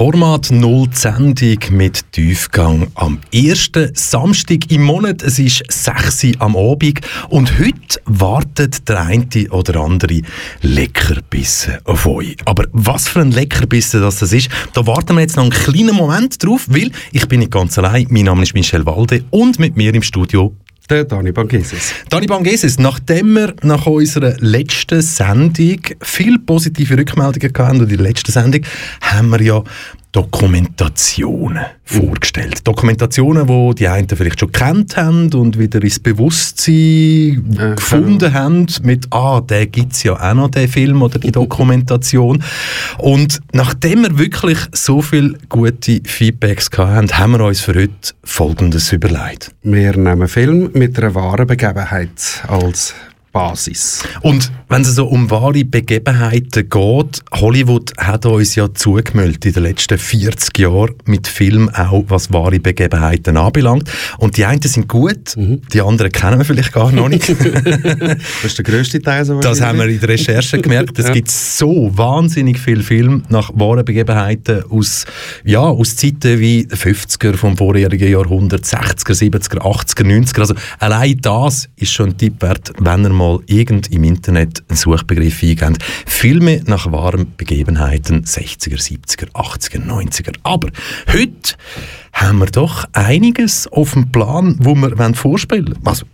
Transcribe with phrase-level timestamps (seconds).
[0.00, 5.22] Format Null Sendung mit Tiefgang am ersten Samstag im Monat.
[5.22, 10.22] Es ist 6 Uhr am Abend und heute wartet der eine oder andere
[10.62, 12.34] Leckerbissen auf euch.
[12.46, 16.42] Aber was für ein Leckerbissen das ist, da warten wir jetzt noch einen kleinen Moment
[16.42, 18.06] drauf, weil ich bin nicht ganz allein.
[18.08, 20.54] Mein Name ist Michel Walde und mit mir im Studio
[20.90, 21.94] der Dani Bangeses.
[22.08, 28.06] Dani Bangeses, nachdem wir nach unserer letzten Sendung viel positive Rückmeldungen hatten, und in der
[28.06, 28.62] letzten Sendung
[29.00, 29.62] haben wir ja
[30.12, 32.66] Dokumentationen vorgestellt.
[32.66, 38.32] Dokumentationen, die die einen vielleicht schon kennt haben und wieder ins Bewusstsein äh, gefunden ja.
[38.32, 42.42] haben mit «Ah, der gibt es ja auch noch, den Film oder die Dokumentation».
[42.98, 48.92] und nachdem wir wirklich so viele gute Feedbacks hatten, haben wir uns für heute Folgendes
[48.92, 49.52] überlegt.
[49.62, 52.94] Wir nehmen Film mit einer wahren Begebenheit als
[53.32, 54.02] Basis.
[54.22, 59.62] Und wenn es so um wahre Begebenheiten geht, Hollywood hat uns ja zugemüllt in den
[59.62, 63.90] letzten 40 Jahren mit Filmen auch, was wahre Begebenheiten anbelangt.
[64.18, 65.62] Und die einen sind gut, mhm.
[65.72, 67.28] die anderen kennen wir vielleicht gar noch nicht.
[67.38, 69.24] das ist der grösste Teil.
[69.24, 70.98] So das haben wir in der Recherche gemerkt.
[70.98, 71.12] Es ja.
[71.12, 75.04] gibt so wahnsinnig viele Filme nach wahren Begebenheiten aus,
[75.44, 80.40] ja, aus Zeiten wie 50er vom vorherigen Jahrhundert, 60er, 70er, 80er, 90er.
[80.40, 84.76] Also allein das ist schon ein Tipp wert, wenn ihr mal irgend im Internet einen
[84.76, 85.76] Suchbegriff eingeben.
[86.06, 90.34] Filme nach wahren Begebenheiten 60er, 70er, 80er, 90er.
[90.42, 90.70] Aber
[91.12, 91.54] heute
[92.14, 95.86] haben wir doch einiges auf dem Plan, wo wir vorspielen wollen.
[95.86, 96.06] Also,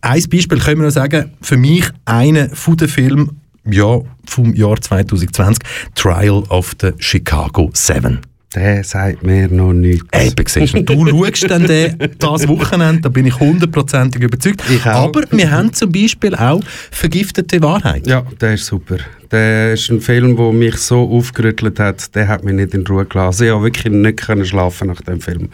[0.00, 4.80] ein Beispiel können wir noch sagen, für mich einer von den Filmen ja, vom Jahr
[4.80, 5.58] 2020,
[5.94, 8.20] Trial of the Chicago 7.
[8.54, 10.06] Der sagt mir noch nichts.
[10.12, 10.82] Eben, siehst du.
[10.82, 14.62] Du schaust dann den, das Wochenende, da bin ich hundertprozentig überzeugt.
[14.70, 18.06] Ich Aber wir haben zum Beispiel auch «Vergiftete Wahrheit».
[18.06, 18.98] Ja, der ist super.
[19.30, 23.04] Der ist ein Film, der mich so aufgerüttelt hat, der hat mich nicht in Ruhe
[23.04, 23.44] gelassen.
[23.44, 25.50] Ich konnte wirklich nicht schlafen nach dem Film.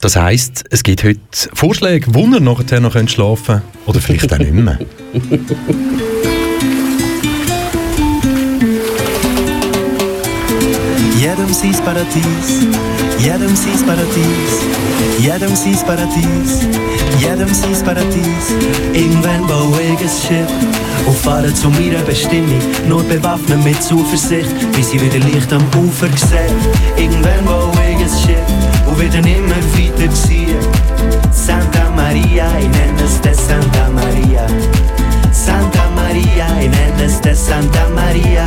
[0.00, 1.18] Das heisst, es gibt heute
[1.54, 4.78] Vorschläge, wo ihr nachher noch schlafen könnt oder vielleicht auch nicht mehr.
[11.20, 12.68] Jedem sein Paradies,
[13.18, 14.52] jedem sein Paradies,
[15.18, 16.68] jedem sein Paradies,
[17.18, 18.46] jedem sein Paradies.
[18.92, 20.48] Irgendwann baue ich ein Schiff
[21.06, 26.06] und fahre zu meiner Bestimmung, nur bewaffnet mit Zuversicht, bis ich wieder Licht am Ufer
[26.16, 26.54] sehe.
[26.96, 30.56] Irgendwann baue ich ein Schiff und wieder immer weiter ziehen.
[31.32, 34.46] Santa Maria, ich nenne es de Santa Maria.
[35.32, 38.46] Santa Maria, ich nenne es de Santa Maria.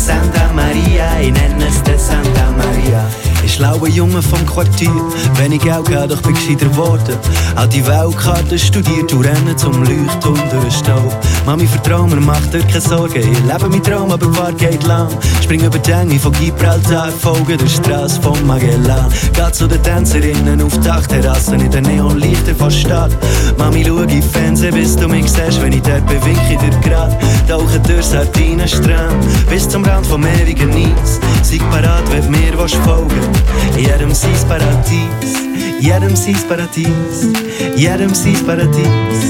[0.00, 3.19] Santa Maria, ich nenne es Santa Maria.
[3.60, 4.90] Ich schlaue Junge vom Quartier,
[5.34, 7.14] wenn ich Geld gehe, doch bin gescheiter geworden.
[7.56, 11.16] Auch die Weltkarte studiert und renne zum Leuchtturm durch den Staub.
[11.44, 13.18] Mami, vertrau mir, mach dir keine Sorgen.
[13.18, 15.08] Ich lebe mein Traum, aber war geht lang.
[15.42, 19.12] Spring über die Enge von Gibraltar, folge der Straße von Magellan.
[19.34, 23.12] Geh zu den Tänzerinnen auf Dachterrassen in den Neonlichter von Stadt.
[23.58, 26.90] Mami, schau in Fernsehen, bis du mich siehst, wenn ich dort bin, wink ich dir
[26.90, 27.14] grad.
[27.46, 31.20] Tauche durch Sardinenstrand, bis zum Rand vom ewigen Nies.
[31.42, 33.49] Sei parat, wenn mir was folgen.
[33.76, 35.32] Jedem sein Paradies,
[35.80, 37.28] jedem sein Paradies,
[37.76, 39.20] jedem sein Paradies,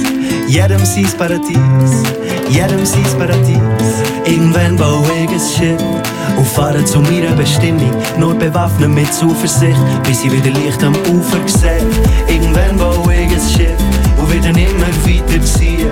[0.49, 1.93] jedem sein Paradies,
[2.51, 3.95] jedem sein Paradies.
[4.25, 5.83] Irgendwann baue ich ein Schiff
[6.37, 11.47] und fahre zu meiner Bestimmung, nur bewaffnet mit Zuversicht, bis ich wieder Licht am Ufer
[11.47, 11.85] sehe.
[12.29, 13.79] Irgendwann baue ich ein Schiff
[14.19, 15.89] und wieder immer weiter ziehen.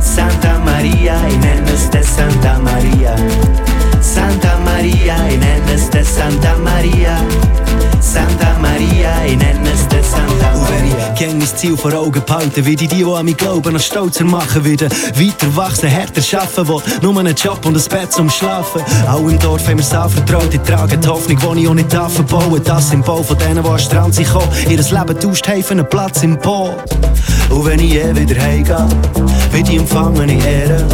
[0.00, 3.14] Santa Maria, ich nenne es de Santa Maria.
[4.00, 7.18] Santa Maria, ich nenne es de Santa Maria.
[9.38, 10.58] Santa Maria, ich nenne es de Santa Maria.
[10.58, 13.72] Und wenn ich gäng mein Ziel vor Augen behalte, wie die, die an mich glauben,
[13.72, 18.12] noch stolzer machen, wieder weiter wachsen, härter schaffen, will nur einen Job und ein Bett
[18.12, 18.82] zum Schlafen.
[19.08, 21.92] Auch im Dorf haben wir es anvertraut, die tragen die Hoffnung, die ich auch nicht
[21.92, 22.12] darf.
[22.64, 25.88] Das Symbol von denen, die an den Strand sind gekommen, ihr Leben tauscht haben einen
[25.88, 26.76] Platz im Boot.
[27.50, 28.88] Und wenn ich je wieder heimgehe,
[29.52, 30.84] wird ich empfangen in Ehre.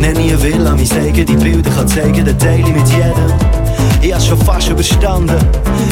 [0.00, 3.67] Nenne ich eine Villa, mein Segen, die Bilder kann zeigen, den teile ich mit jedem.
[4.00, 5.36] Ich hab's schon fast überstanden,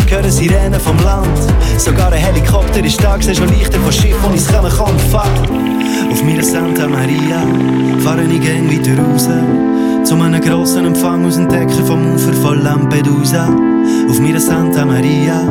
[0.08, 1.38] hören Sirenen vom Land.
[1.76, 6.12] Sogar ein Helikopter ist da, siehst schon leichter von Schiff, wo ich's kommen kann, fuck.
[6.12, 7.42] Auf meiner Santa Maria
[8.04, 9.28] fahre ich gern weiter raus.
[10.04, 13.48] Zu einem grossen Empfang aus dem Decken vom Ufer von Lampedusa.
[14.08, 15.42] Auf meiner Santa Maria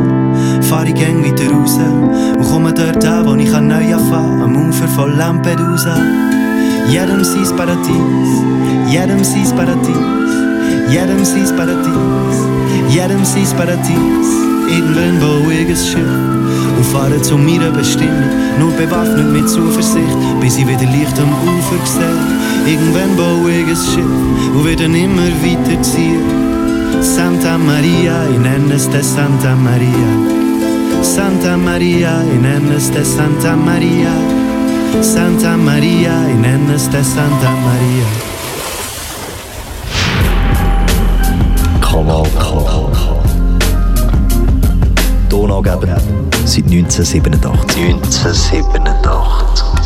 [0.62, 1.78] fahre ich gern weiter raus
[2.38, 5.98] und komme dort an, wo ich neu anfangen am Ufer von Lampedusa.
[6.90, 8.30] Jedem sein Paradies,
[8.90, 10.45] jedem sein Paradies,
[10.90, 12.38] jedem sein Paradies,
[12.90, 14.30] jedem sein Paradies.
[14.68, 15.22] Irgendwann
[15.52, 16.36] ich ein Schiff
[16.78, 18.30] und fahre zu meiner Bestimmung,
[18.60, 22.74] nur bewaffnet mit Zuversicht, bis ich wieder Licht am Ufer sehe.
[22.74, 26.46] Irgendwann baue ich ein Schiff und wieder immer weiter ziehen.
[27.02, 30.12] Santa Maria, in enneste Santa Maria.
[31.02, 34.14] Santa Maria, in enneste Santa Maria.
[35.02, 38.35] Santa Maria, in enneste Santa Maria.
[41.96, 42.62] Kanal K.
[45.30, 45.96] Donaugeber
[46.44, 47.78] seit 1987.
[47.78, 49.85] 1987.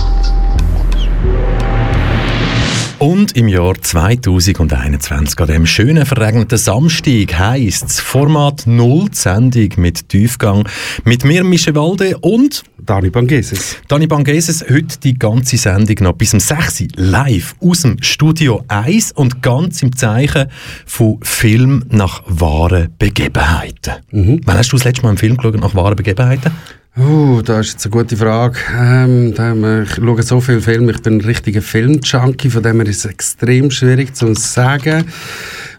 [2.99, 10.09] Und im Jahr 2021, an dem schönen verregneten Samstag, heisst es Format Null, Sendung mit
[10.09, 10.67] Tiefgang.
[11.05, 13.77] Mit mir, Michel Walde und Dani Bangeses.
[13.87, 18.65] Dani Bangeses, heute die ganze Sendung noch bis um 6 Uhr live aus dem Studio
[18.67, 20.47] 1 und ganz im Zeichen
[20.85, 23.93] von Film nach wahren Begebenheiten.
[24.11, 24.41] Mhm.
[24.43, 26.51] Wann hast du das letzte Mal einen Film geschaut nach wahren Begebenheiten?
[26.97, 28.57] Uh, das ist jetzt eine gute Frage.
[28.77, 33.05] Ähm, ich schaue so viele Filme, ich bin ein richtiger Film-Junkie, von dem her ist
[33.05, 35.05] es extrem schwierig zu sagen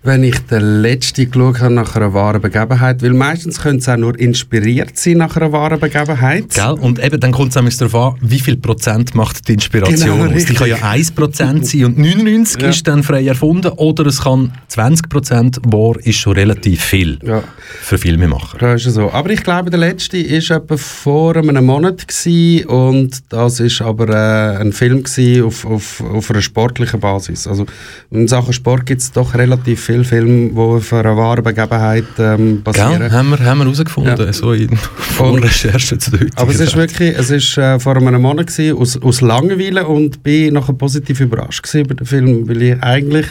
[0.02, 3.97] wenn ich den letzten geschaut habe nach einer wahren Begebenheit, weil meistens könnte es auch
[3.97, 6.50] nur inspiriert sein nach einer wahren Begebenheit.
[6.55, 6.73] Gell?
[6.81, 10.44] Und eben, dann kommt es darauf an, wie viel Prozent macht die Inspiration genau, aus.
[10.47, 12.69] Die kann ja 1 Prozent sein und 99 ja.
[12.69, 17.43] ist dann frei erfunden oder es kann 20 Prozent, wahr ist schon relativ viel ja.
[17.82, 18.56] für Filmemacher.
[18.58, 19.11] Das ist so.
[19.11, 24.08] Aber ich glaube, der letzte war etwa vor einem Monat gewesen und das ist aber
[24.08, 25.05] äh, ein Film
[25.44, 27.46] auf, auf, auf einer sportlichen Basis.
[27.46, 27.67] Also
[28.11, 32.62] in Sachen Sport gibt es doch relativ viele Filme, die auf einer wahren Begebenheit ähm,
[32.62, 32.98] basieren.
[32.98, 34.32] Gell, haben wir, haben wir herausgefunden, ja.
[34.32, 38.46] so in Vorrecherche zu der Aber es ist wirklich, es ist äh, vor einem Monat
[38.46, 43.26] gewesen, aus, aus Langeweile und bin nachher positiv überrascht über den Film, weil ich eigentlich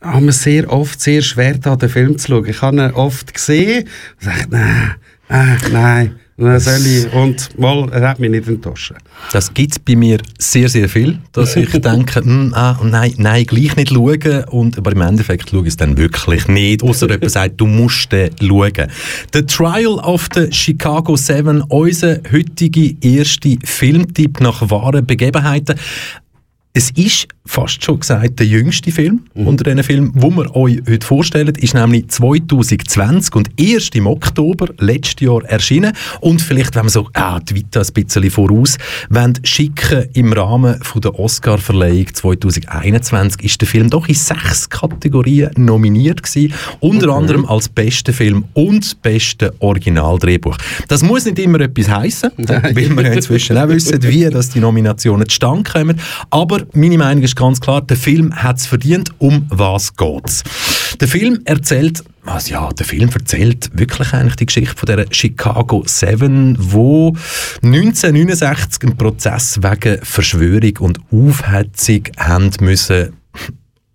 [0.00, 2.46] haben wir sehr oft sehr schwer da den Film zu schauen.
[2.46, 3.88] Ich habe ihn oft gesehen
[4.20, 4.94] und dachte, nein,
[5.28, 6.14] nein, nein.
[6.38, 8.92] Soll und mal, er hat mich nicht enttäuscht.
[9.32, 13.46] Das gibt es bei mir sehr, sehr viel, dass ich denke, hm, ah, nein, nein,
[13.46, 14.44] gleich nicht schauen.
[14.50, 16.82] Und, aber im Endeffekt schaue ich es dann wirklich nicht.
[16.82, 18.90] Außer jemand sagt, du musst den schauen.
[19.32, 25.78] The Trial of the Chicago Seven, unser heutiger erster Filmtipp nach wahren Begebenheiten.
[26.74, 29.46] Es ist fast schon gesagt der jüngste Film mhm.
[29.46, 34.68] unter diesen Filmen, wo wir euch heute vorstellen, ist nämlich 2020 und erst im Oktober
[34.78, 35.92] letztes Jahr erschienen.
[36.20, 38.76] Und vielleicht, wenn wir so ah, die Vita ein bisschen voraus
[39.44, 46.22] schicken im Rahmen von der Oscar-Verleihung 2021 ist der Film doch in sechs Kategorien nominiert
[46.22, 47.18] gewesen, unter okay.
[47.18, 50.56] anderem als bester Film und beste Originaldrehbuch.
[50.88, 54.60] Das muss nicht immer etwas heißen, weil wir ja inzwischen auch wissen, wie dass die
[54.60, 56.00] Nominationen zustande kommen.
[56.30, 59.10] Aber meine Meinung ist ganz klar, der Film hat es verdient.
[59.18, 60.42] Um was geht's?
[61.00, 65.84] Der Film erzählt also ja, der Film erzählt wirklich eigentlich die Geschichte von der Chicago
[65.86, 67.14] Seven, wo
[67.62, 73.12] 1969 einen Prozess wegen Verschwörung und Aufhetzung haben müssen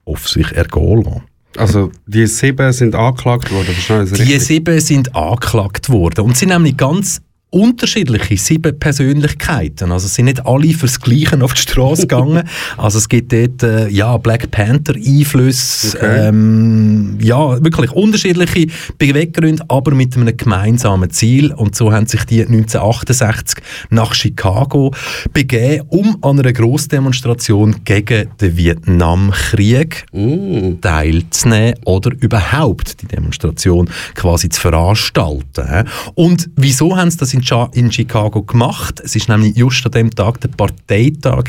[0.05, 1.21] auf sich ergehen lassen.
[1.57, 3.75] Also die sieben sind angeklagt worden,
[4.15, 9.91] Die sieben sind angeklagt worden und sind nämlich ganz unterschiedliche, sieben Persönlichkeiten.
[9.91, 12.43] Also es sind nicht alle fürs Gleiche auf die Straße gegangen.
[12.77, 16.27] Also es gibt dort äh, ja, Black Panther Einflüsse, okay.
[16.29, 18.67] ähm, ja, wirklich unterschiedliche
[18.97, 21.51] Beweggründe, aber mit einem gemeinsamen Ziel.
[21.51, 24.93] Und so haben sich die 1968 nach Chicago
[25.33, 30.79] begeben, um an einer Grossdemonstration gegen den Vietnamkrieg mm.
[30.81, 35.87] teilzunehmen oder überhaupt die Demonstration quasi zu veranstalten.
[36.15, 37.40] Und wieso haben sie das in
[37.73, 39.01] in, Chicago gemacht.
[39.03, 41.45] Es ist nämlich just an dem Tag der Parteitag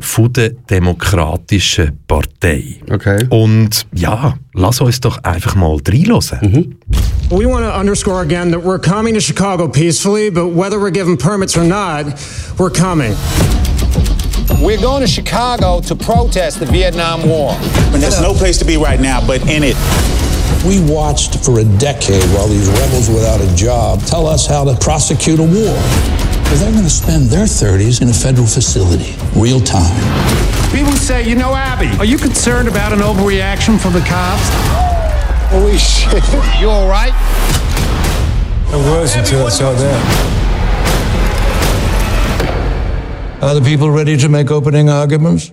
[0.00, 2.80] von der Demokratischen Partei.
[2.90, 3.26] Okay.
[3.30, 6.38] Und ja, lass uns doch einfach mal reinhören.
[6.40, 6.76] Mhm.
[7.30, 11.16] We want to underscore again that we're coming to Chicago peacefully, but whether we're given
[11.16, 12.06] permits or not,
[12.58, 13.14] we're coming.
[14.60, 17.56] We're going to Chicago to protest the Vietnam War.
[17.92, 19.76] And there's no place to be right now but in it.
[20.66, 24.74] We watched for a decade while these rebels without a job tell us how to
[24.78, 25.76] prosecute a war.
[26.48, 29.94] But they're going to spend their 30s in a federal facility, real time.
[30.72, 34.48] People say, you know, Abby, are you concerned about an overreaction from the cops?
[35.50, 36.22] Holy shit.
[36.60, 37.12] You all right?
[38.72, 40.36] I was until I saw that.
[43.42, 45.52] Are the people ready to make opening arguments?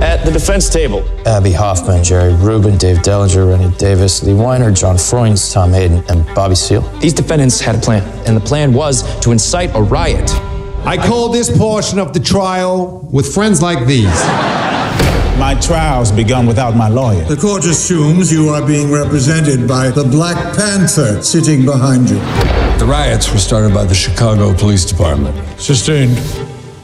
[0.00, 4.96] At the defense table, Abby Hoffman, Jerry Rubin, Dave Dellinger, Rennie Davis, Lee Weiner, John
[4.96, 6.82] Freund, Tom Hayden, and Bobby Seale.
[7.00, 10.30] These defendants had a plan, and the plan was to incite a riot.
[10.86, 14.04] I call this portion of the trial with friends like these.
[15.36, 17.24] My trial's begun without my lawyer.
[17.24, 22.18] The court assumes you are being represented by the Black Panther sitting behind you.
[22.78, 25.36] The riots were started by the Chicago Police Department.
[25.60, 26.16] Sustained.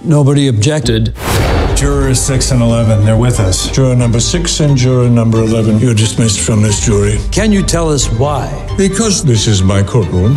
[0.02, 1.14] Nobody objected
[1.84, 3.04] jurors 6 and 11.
[3.04, 3.70] They're with us.
[3.70, 7.18] Juror number six and juror number 11, you're dismissed from this jury.
[7.30, 8.48] Can you tell us why?
[8.78, 10.34] Because this is my courtroom.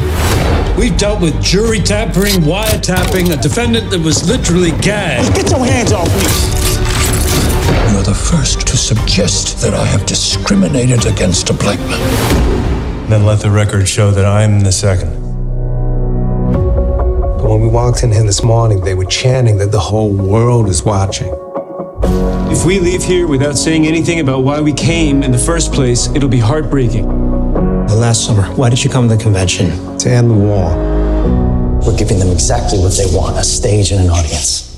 [0.77, 5.33] We've dealt with jury tampering, wiretapping, a defendant that was literally gagged.
[5.37, 7.93] Get your hands off me!
[7.93, 13.09] You're the first to suggest that I have discriminated against a black man.
[13.09, 15.26] Then let the record show that I'm the second.
[17.57, 20.69] But when we walked in here this morning, they were chanting that the whole world
[20.69, 21.33] is watching.
[22.51, 26.07] If we leave here without saying anything about why we came in the first place,
[26.09, 27.07] it'll be heartbreaking.
[27.87, 29.97] Last summer, why did you come to the convention?
[29.97, 30.69] To end the war.
[31.81, 34.77] We're giving them exactly what they want a stage and an audience.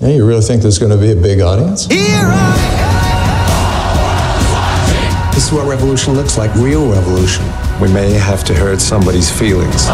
[0.00, 1.84] Yeah, you really think there's going to be a big audience?
[1.84, 2.24] Here!
[5.34, 7.44] This is what revolution looks like real revolution.
[7.82, 9.88] We may have to hurt somebody's feelings.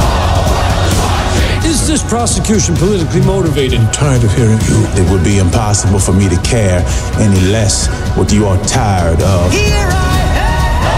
[1.91, 3.81] Is this prosecution politically motivated?
[3.81, 4.87] I'm tired of hearing you.
[4.95, 6.85] It would be impossible for me to care
[7.19, 9.51] any less what you are tired of.
[9.51, 10.95] Here I am.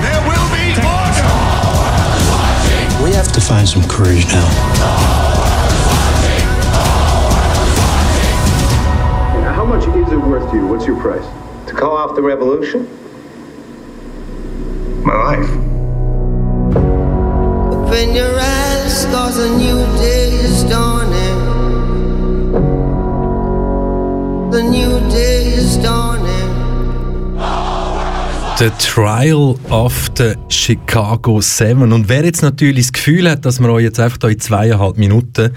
[0.00, 1.28] There will be order.
[3.04, 4.48] We have to find some courage now.
[9.52, 10.66] How much is it worth to you?
[10.66, 11.26] What's your price?
[11.68, 12.88] To call off the revolution?
[15.04, 15.50] My life.
[17.86, 18.55] Open your eyes,
[19.12, 21.40] cause a new day is dawning.
[24.50, 26.26] The new day is dawning.
[28.58, 31.92] The Trial of the Chicago Seven.
[31.92, 35.50] Und wer jetzt natürlich das Gefühl hat, dass wir euch jetzt einfach in zweieinhalb Minuten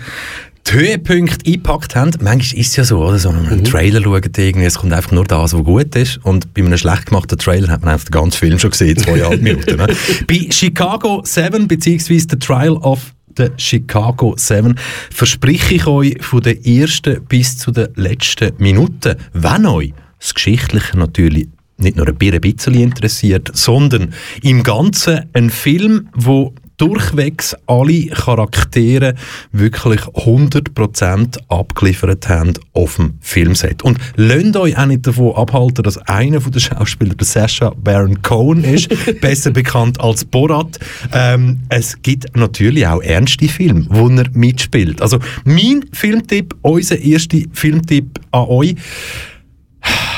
[0.68, 3.18] die Höhepunkte eingepackt haben, manchmal ist es ja so, oder?
[3.18, 6.20] So, wenn man einen Trailer schaut, irgendwie, es kommt einfach nur das, was gut ist.
[6.24, 9.42] Und bei einem schlecht gemachten Trailer hat man einfach den ganzen Film schon gesehen, zweieinhalb
[9.42, 9.78] Minuten.
[9.78, 9.88] Ne?
[10.28, 14.76] Bei Chicago 7, beziehungsweise The Trial of the Chicago 7,
[15.12, 20.98] verspreche ich euch von der ersten bis zu der letzten Minute, wenn euch das Geschichtliche
[20.98, 29.14] natürlich nicht nur ein bisschen interessiert, sondern im Ganzen ein Film, wo durchwegs alle Charaktere
[29.52, 33.84] wirklich 100% abgeliefert haben auf dem Filmset.
[33.84, 38.64] Und lasst euch auch nicht davon abhalten, dass einer der Schauspieler der Sacha Baron Cohen
[38.64, 38.90] ist,
[39.22, 40.80] besser bekannt als Borat.
[41.14, 45.02] Ähm, es gibt natürlich auch ernste Filme, wo er mitspielt.
[45.02, 48.76] Also mein Filmtipp, unser erster Filmtipp an euch,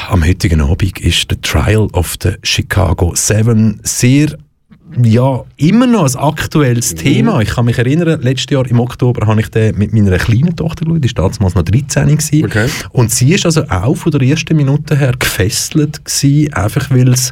[0.10, 4.38] am heutigen Abend ist der Trial of the Chicago Seven sehr
[5.03, 7.41] ja, immer noch ein aktuelles Thema.
[7.41, 10.86] Ich kann mich erinnern, letztes Jahr im Oktober habe ich den mit meiner kleinen Tochter
[10.86, 12.45] geschaut, die war damals noch 13 gewesen.
[12.45, 12.69] Okay.
[12.91, 17.31] Und sie ist also auch von der ersten Minute her gefesselt gewesen, einfach weil es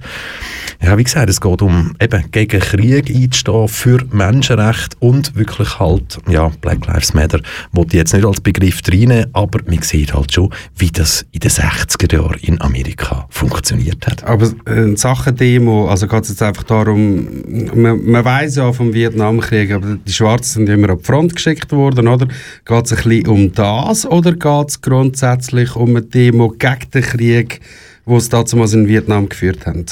[0.81, 6.19] ja, wie gesagt, es geht um eben gegen Krieg einzustehen, für Menschenrechte und wirklich halt,
[6.29, 7.41] ja, Black Lives Matter,
[7.73, 11.51] wollte jetzt nicht als Begriff reinnehmen, aber man sieht halt schon, wie das in den
[11.51, 14.24] 60er Jahren in Amerika funktioniert hat.
[14.25, 17.27] Aber äh, in Sachen Demo, also geht es jetzt einfach darum,
[17.74, 21.72] man, man weiß ja vom Vietnamkrieg, aber die Schwarzen sind immer an die Front geschickt
[21.72, 22.27] worden, oder?
[22.65, 27.01] Geht es ein bisschen um das oder geht es grundsätzlich um eine Demo gegen den
[27.01, 27.62] Krieg,
[28.05, 29.86] wo es damals in Vietnam geführt haben?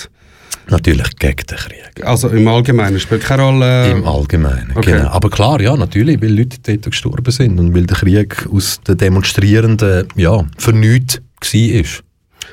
[0.69, 2.05] Natürlich gegen den Krieg.
[2.05, 3.89] Also im Allgemeinen spielt keine Rolle?
[3.89, 4.91] Im Allgemeinen, Okay.
[4.91, 5.09] genau.
[5.09, 8.97] Aber klar, ja, natürlich, weil Leute dort gestorben sind und weil der Krieg aus den
[8.97, 12.06] Demonstrierenden, ja, vernünftig war.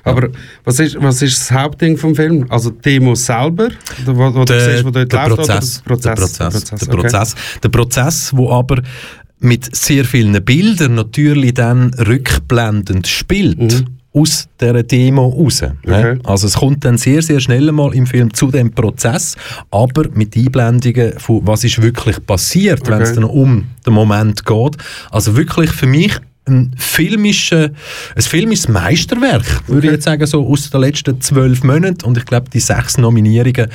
[0.05, 0.29] Aber
[0.65, 2.47] was ist, was ist das Hauptding vom Film?
[2.51, 3.69] Also die Demo selber,
[4.05, 6.39] wo, wo du der, siehst, wo dort der läuft, Prozess, oder der Prozess?
[6.39, 6.97] Der Prozess, der okay.
[7.01, 8.83] Prozess, der Prozess, wo aber
[9.41, 13.59] mit sehr vielen Bildern natürlich dann rückblendend spielt.
[13.61, 13.87] Mhm.
[14.17, 15.63] aus dieser Demo raus.
[15.85, 16.21] ne?
[16.23, 19.35] Also es kommt dann sehr, sehr schnell mal im Film zu dem Prozess,
[19.73, 23.21] aber mit Einblendungen von was ist wirklich passiert, wenn es Okay.
[23.23, 24.77] dann um den Moment geht.
[25.11, 26.13] Also wirklich für mich
[26.47, 27.71] ein filmischer,
[28.15, 32.05] ein filmisches Meisterwerk, würde ich jetzt sagen, so aus den letzten zwölf Monaten.
[32.05, 33.69] Und ich glaube, die sechs Nominierungen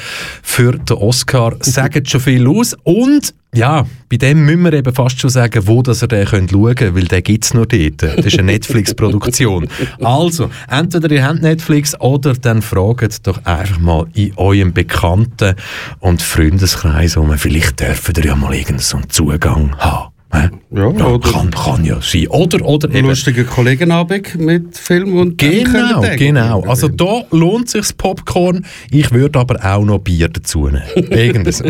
[0.44, 2.76] für den Oscar sagen schon viel aus.
[2.84, 6.52] Und ja, bei dem müssen wir eben fast schon sagen, wo dass ihr den könnt
[6.52, 8.04] schauen könnt, weil den gibt es nur dort.
[8.04, 9.68] Das ist eine Netflix-Produktion.
[10.04, 15.56] Also, entweder ihr habt Netflix oder dann fragt doch einfach mal in eurem Bekannten-
[16.00, 17.36] und Freundeskreis um.
[17.40, 20.19] Vielleicht dürfen ihr ja mal irgendeinen Zugang haben.
[20.32, 22.28] Ja, oder- kann, kann ja sein.
[22.28, 23.08] Oder, oder eben.
[23.08, 26.62] Lustiger Kollegenabend mit Film und Genau, genau.
[26.64, 28.66] Also da lohnt sich das Popcorn.
[28.92, 30.84] Ich würde aber auch noch Bier dazu nehmen.
[31.10, 31.66] Irgend so.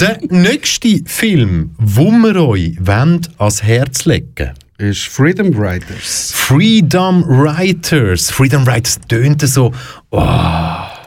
[0.00, 6.32] Der nächste Film, wo wir euch wollen, ans Herz legen ist Freedom Writers.
[6.34, 8.30] Freedom Writers.
[8.32, 9.70] Freedom Writers tönt so.
[10.10, 10.20] Oh.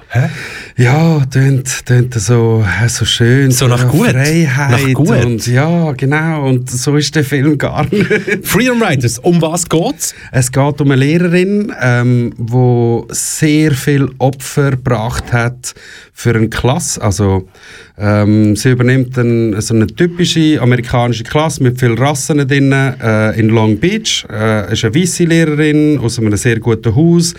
[0.10, 0.30] Hä?
[0.78, 3.50] Ja, tönt, tönt so, äh, so schön.
[3.52, 4.10] So nach gut.
[4.10, 4.72] Freiheit.
[4.72, 5.24] Nach gut.
[5.24, 6.48] Und, ja, genau.
[6.48, 8.06] Und so ist der Film gar nicht.
[8.46, 10.14] Freedom Riders, um was geht's?
[10.34, 15.76] Es geht um eine Lehrerin, ähm, wo sehr viel Opfer gebracht hat
[16.18, 17.02] für eine Klasse.
[17.02, 17.50] Also
[17.98, 23.50] ähm, sie übernimmt ein, so eine typische amerikanische Klasse mit vielen Rassen drin äh, in
[23.50, 24.26] Long Beach.
[24.32, 27.34] Äh, ist eine weiße Lehrerin aus einem sehr guten Haus,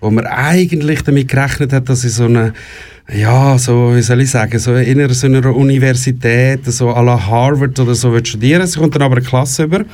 [0.00, 2.52] wo man eigentlich damit gerechnet hat, dass sie so eine
[3.12, 7.76] ja, so, wie soll ich sagen, so in so einer Universität, so à la Harvard
[7.80, 8.64] oder so wird studieren.
[8.64, 9.84] Sie kommt dann aber eine Klasse über,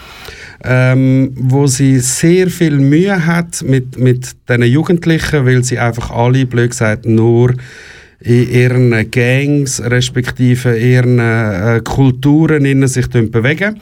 [0.62, 6.44] ähm, wo sie sehr viel Mühe hat mit, mit diesen Jugendlichen, weil sie einfach alle,
[6.44, 7.54] blöd gesagt, nur
[8.20, 13.80] in ihren Gangs, respektive ihren äh, Kulturen in sich bewegen.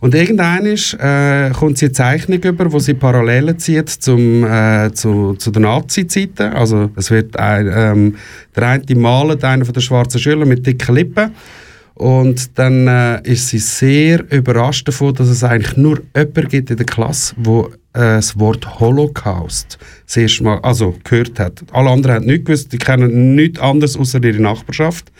[0.00, 5.34] Und irgendwann äh, kommt sie eine Zeichnung über, wo sie Parallelen zieht zum, äh, zu,
[5.34, 6.52] zu den Nazi-Zeiten.
[6.52, 8.16] Also es wird ein, ähm,
[8.54, 11.32] der eine malt, einer von den schwarzen Schülern mit dicken Lippen.
[11.94, 16.76] Und dann äh, ist sie sehr überrascht davon, dass es eigentlich nur jemanden gibt in
[16.76, 17.70] der Klasse, wo
[18.02, 19.78] das Wort Holocaust
[20.08, 21.62] das erste Mal also, gehört hat.
[21.70, 25.12] Alle anderen haben nichts gewusst, die kennen nichts anderes außer ihre Nachbarschaft.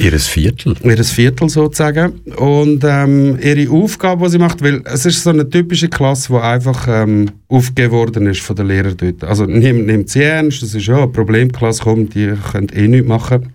[0.00, 0.74] Ihres Viertel.
[0.82, 2.20] Ihres Viertel sozusagen.
[2.36, 6.38] Und ähm, ihre Aufgabe, die sie macht, weil es ist so eine typische Klasse, die
[6.40, 9.22] einfach ähm, aufgegeben worden ist von den Lehrern dort.
[9.22, 13.06] Also niemand nimmt sie ernst, das ist ja eine Problemklasse, komm, die können eh nichts
[13.06, 13.52] machen.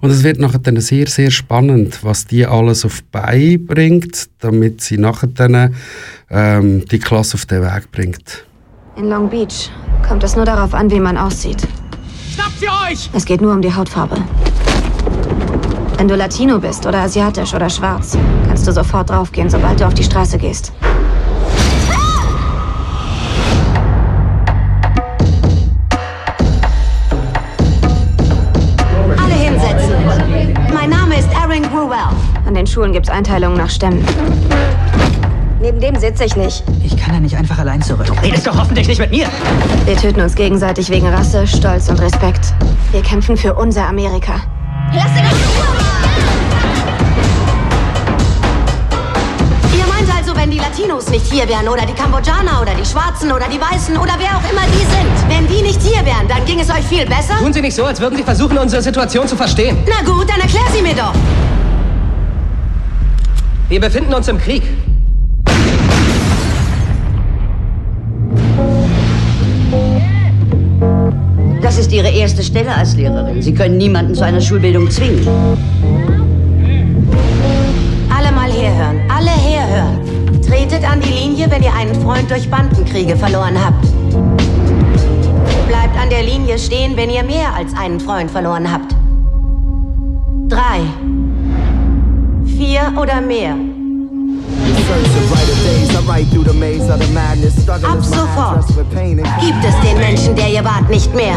[0.00, 4.80] Und es wird nachher dann sehr, sehr spannend, was die alles auf die bringt, damit
[4.80, 5.74] sie nachher dann
[6.30, 8.44] ähm, die Klasse auf den Weg bringt.
[8.96, 9.70] In Long Beach
[10.06, 11.66] kommt es nur darauf an, wie man aussieht.
[12.34, 13.10] Schnappt sie euch!
[13.12, 14.16] Es geht nur um die Hautfarbe.
[15.96, 18.18] Wenn du Latino bist oder asiatisch oder schwarz,
[18.48, 20.72] kannst du sofort draufgehen, sobald du auf die Straße gehst.
[32.72, 34.02] Schulen gibt's Einteilungen nach Stämmen.
[35.60, 36.64] Neben dem sitze ich nicht.
[36.82, 38.06] Ich kann da nicht einfach allein zurück.
[38.06, 39.26] Du redest doch hoffentlich nicht mit mir.
[39.84, 42.54] Wir töten uns gegenseitig wegen Rasse, Stolz und Respekt.
[42.90, 44.36] Wir kämpfen für unser Amerika.
[44.94, 45.36] Lass ihn doch
[49.76, 53.32] Ihr meint also, wenn die Latinos nicht hier wären oder die Kambodschaner oder die Schwarzen
[53.32, 56.42] oder die Weißen oder wer auch immer die sind, wenn die nicht hier wären, dann
[56.46, 57.34] ging es euch viel besser?
[57.38, 59.76] Tun Sie nicht so, als würden Sie versuchen, unsere Situation zu verstehen.
[59.86, 61.12] Na gut, dann erklär sie mir doch.
[63.72, 64.62] Wir befinden uns im Krieg.
[71.62, 73.40] Das ist Ihre erste Stelle als Lehrerin.
[73.40, 75.26] Sie können niemanden zu einer Schulbildung zwingen.
[78.14, 80.42] Alle mal herhören, alle herhören.
[80.46, 83.86] Tretet an die Linie, wenn ihr einen Freund durch Bandenkriege verloren habt.
[85.66, 88.94] Bleibt an der Linie stehen, wenn ihr mehr als einen Freund verloren habt.
[90.50, 90.82] Drei.
[92.72, 93.54] Vier oder mehr.
[97.82, 101.34] Ab sofort gibt es den Menschen, der ihr wart, nicht mehr.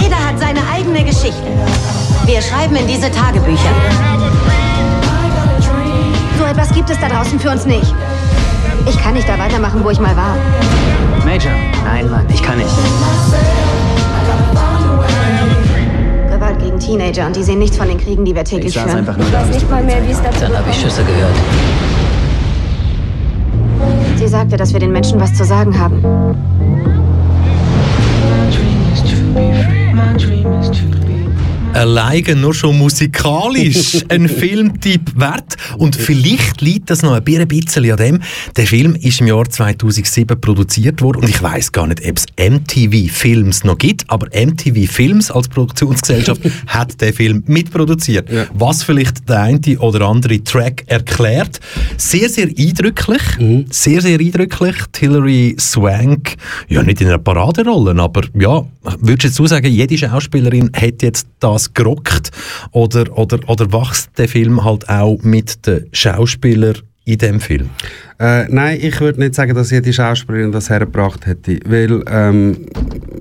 [0.00, 1.48] Jeder hat seine eigene Geschichte.
[2.24, 3.72] Wir schreiben in diese Tagebücher.
[6.38, 7.92] So etwas gibt es da draußen für uns nicht.
[8.86, 10.36] Ich kann nicht da weitermachen, wo ich mal war.
[11.24, 11.52] Major.
[11.84, 12.70] Nein, Mann, ich kann nicht.
[16.30, 18.96] Gewalt gegen Teenager und die sehen nichts von den Kriegen, die wir täglich Ich führen.
[18.98, 21.02] einfach nur da, bis die nicht mal mehr, wie es dazu Dann habe ich Schüsse
[21.04, 21.34] gehört.
[24.16, 26.02] Sie sagte, dass wir den Menschen was zu sagen haben.
[31.78, 35.56] Alleine nur schon musikalisch ein Filmtipp wert.
[35.76, 38.20] Und vielleicht liegt das noch ein bisschen an dem.
[38.56, 42.26] Der Film ist im Jahr 2007 produziert worden und ich weiß gar nicht, ob es
[42.36, 48.30] MTV Films noch gibt, aber MTV Films als Produktionsgesellschaft hat den Film mitproduziert.
[48.30, 48.46] Ja.
[48.52, 51.60] Was vielleicht der eine oder andere Track erklärt.
[51.96, 53.22] Sehr, sehr eindrücklich.
[53.38, 53.66] Mhm.
[53.70, 54.76] Sehr, sehr eindrücklich.
[54.98, 56.34] Hilary Swank,
[56.68, 58.64] ja nicht in einer Paraderolle, aber ja,
[59.00, 62.30] würdest du jetzt sagen, jede Schauspielerin hat jetzt das gerockt
[62.72, 67.70] oder, oder, oder wächst der Film halt auch mit den Schauspielern in dem Film?
[68.20, 72.66] Äh, nein, ich würde nicht sagen, dass jede Schauspielerin das hergebracht hätte, weil ähm,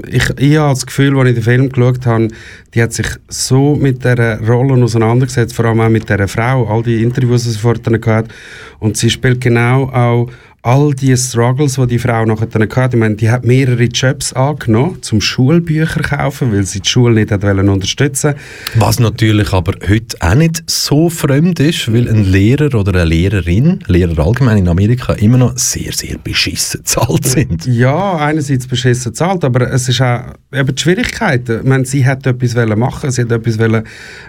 [0.08, 2.30] ich, ich habe das Gefühl, als ich den Film geschaut habe,
[2.74, 6.82] die hat sich so mit der Rolle auseinandergesetzt, vor allem auch mit der Frau, all
[6.82, 8.34] die Interviews, die sie vorher gehabt
[8.80, 10.32] und sie spielt genau auch
[10.64, 15.02] all die Struggles, die die Frau nachher hatte, ich meine, die hat mehrere Jobs angenommen,
[15.02, 18.34] zum Schulbücher kaufen, weil sie die Schule nicht hat wollen unterstützen
[18.76, 23.80] Was natürlich aber heute auch nicht so fremd ist, weil ein Lehrer oder eine Lehrerin,
[23.88, 27.66] Lehrer allgemein in Amerika, immer noch sehr, sehr beschissen zahlt sind.
[27.66, 30.22] Ja, einerseits beschissen zahlt, aber es ist auch
[30.54, 31.60] eben die Schwierigkeiten.
[31.60, 33.84] Ich meine, sie hat etwas wollen machen, sie hat etwas wollen,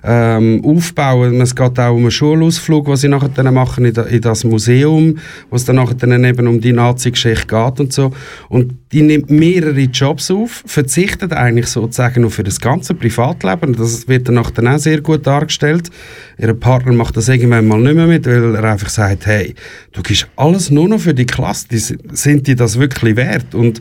[0.05, 1.41] ähm, aufbauen.
[1.41, 5.19] Es geht auch um einen Schulausflug, den sie nachher machen in, das Museum,
[5.51, 8.13] wo es dann nachher dann eben um die Nazi-Geschichte geht und so.
[8.49, 13.75] Und die nimmt mehrere Jobs auf, verzichtet eigentlich sozusagen auf das ganze Privatleben.
[13.77, 15.91] Das wird dann auch sehr gut dargestellt.
[16.39, 19.55] Ihr Partner macht das irgendwann mal nicht mehr mit, weil er einfach sagt, hey,
[19.93, 23.55] du gibst alles nur noch für die Klasse, die, sind die das wirklich wert?
[23.55, 23.81] Und,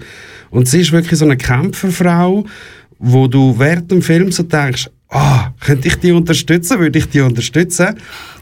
[0.49, 2.45] und sie ist wirklich so eine Kämpferfrau,
[2.99, 7.21] wo du während dem Film so denkst, ah, könnte ich die unterstützen, würde ich die
[7.21, 7.95] unterstützen?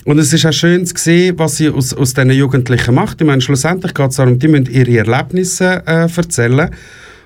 [0.05, 3.19] Und es ist auch schön zu sehen, was sie aus, aus diesen Jugendlichen macht.
[3.19, 6.69] Ich meine, schlussendlich geht es darum, die müssen ihre Erlebnisse äh, erzählen.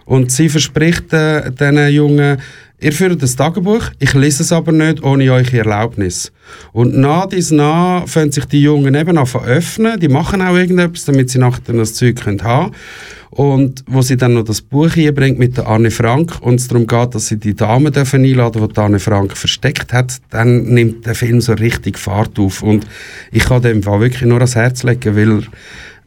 [0.06, 2.38] Und sie verspricht äh, diesen Jungen,
[2.80, 6.32] ihr führt das Tagebuch, ich lese es aber nicht ohne eure Erlaubnis.
[6.72, 11.06] Und nach dies nach fangen sich die Jungen eben an öffnen, die machen auch irgendetwas,
[11.06, 12.72] damit sie nachher das Zeug haben können.
[13.32, 16.88] Und wo sie dann noch das Buch einbringt mit der Anne Frank und es darum
[16.88, 21.14] geht, dass sie die Dame dürfen einladen die Anne Frank versteckt hat, dann nimmt der
[21.14, 22.64] Film so richtig Fahrt auf.
[22.64, 22.88] Und
[23.32, 25.44] ich kann dem Fall wirklich nur ans Herz legen, weil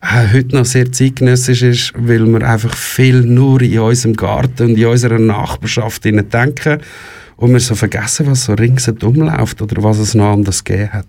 [0.03, 4.87] heute noch sehr zeitgenössisch ist, weil wir einfach viel nur in unserem Garten und in
[4.87, 6.81] unserer Nachbarschaft denken
[7.37, 11.07] und wir so vergessen, was so ringsherum läuft oder was es noch anders gegeben hat.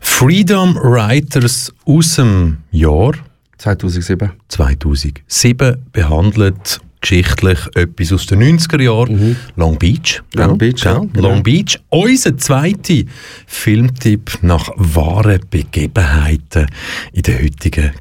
[0.00, 3.12] Freedom Writers aus dem Jahr
[3.58, 4.30] 2007.
[4.48, 9.28] 2007 behandelt geschichtlich etwas aus den 90er Jahren.
[9.28, 9.36] Mhm.
[9.56, 10.22] Long Beach.
[10.34, 10.84] Long ja, Beach.
[10.84, 11.28] Ja, genau.
[11.28, 11.78] Long Beach.
[11.88, 13.02] Unser zweiter
[13.46, 16.66] Filmtipp nach wahren Begebenheiten
[17.12, 17.92] in der heutigen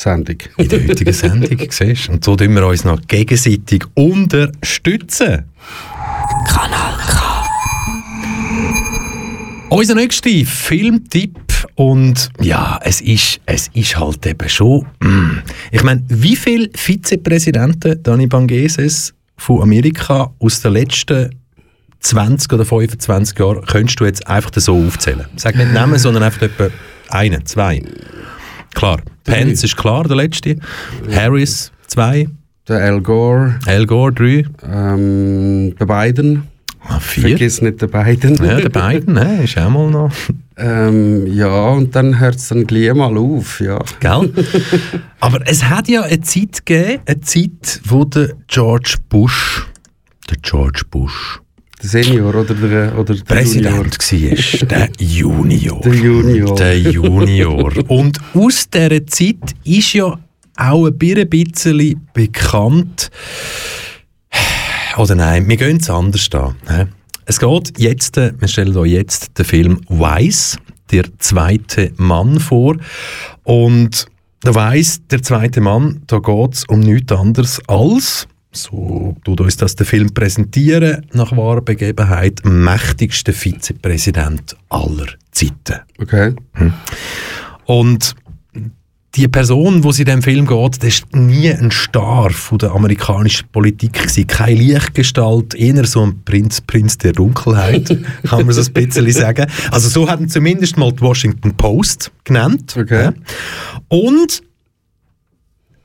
[0.00, 0.38] Sendung.
[0.56, 5.44] In der heutigen Sendung, siehst Und so tun wir uns noch gegenseitig unterstützen.
[6.48, 7.44] Kanal K.
[9.68, 11.38] Unser nächster Filmtipp
[11.74, 14.86] und ja, es ist, es ist halt eben schon.
[15.00, 15.42] Mm.
[15.70, 21.30] Ich meine, wie viele Vizepräsidenten Dani Bangeses von Amerika aus den letzten
[22.00, 25.26] 20 oder 25 Jahren könntest du jetzt einfach so aufzählen?
[25.36, 26.70] Sag nicht Namen, sondern einfach etwa
[27.10, 27.82] einen, zwei.
[28.74, 30.56] Klar, Pence ist klar, der letzte.
[31.10, 32.28] Harris, zwei.
[32.68, 33.58] Der Al Gore.
[33.66, 34.44] Al Gore, drei.
[34.62, 36.44] Ähm, der Biden.
[36.82, 37.30] Ah, vier.
[37.30, 38.36] Vergiss nicht der Biden.
[38.36, 40.10] Ja, der Biden, ne, ist auch mal noch.
[40.56, 43.78] Ähm, ja, und dann hört es dann gleich mal auf, ja.
[44.00, 44.32] Gell?
[45.20, 49.66] Aber es hat ja eine Zeit gegeben, eine Zeit, wo der George Bush,
[50.30, 51.40] der George Bush,
[51.82, 55.80] der Senior oder der, oder der Präsident war, der Junior.
[55.80, 56.54] Der Junior.
[56.54, 57.72] Der Junior.
[57.88, 60.18] Und aus dieser Zeit ist ja
[60.56, 63.10] auch ein bisschen bekannt,
[64.96, 66.56] oder nein, wir gehen es anders an.
[67.24, 70.58] Es geht jetzt, wir stellen euch jetzt den Film Wise,
[70.90, 72.76] der zweite Mann vor.
[73.44, 74.06] Und
[74.44, 79.56] der Weiss, der zweite Mann, da geht es um nichts anderes als, so tut uns
[79.56, 85.80] das der Film präsentieren, nach wahrer Begebenheit, mächtigster Vizepräsident aller Zeiten.
[85.98, 86.34] Okay.
[86.54, 86.72] Hm.
[87.66, 88.16] Und
[89.16, 92.70] die Person, wo sie in dem Film geht, das ist nie ein Star von der
[92.72, 94.26] amerikanischen Politik gewesen.
[94.26, 97.88] Keine Lichtgestalt, eher so ein Prinz, Prinz der Dunkelheit,
[98.28, 99.46] kann man so ein bisschen sagen.
[99.70, 102.76] Also so hat zumindest mal die Washington Post genannt.
[102.78, 103.10] Okay.
[103.88, 104.42] Und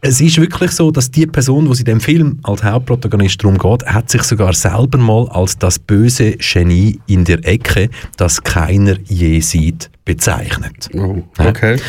[0.07, 3.85] es ist wirklich so, dass die Person, die in dem Film als Hauptprotagonist darum geht,
[3.87, 9.39] hat sich sogar selber mal als das böse Genie in der Ecke, das keiner je
[9.39, 10.89] sieht, bezeichnet.
[10.93, 11.79] Oh, okay.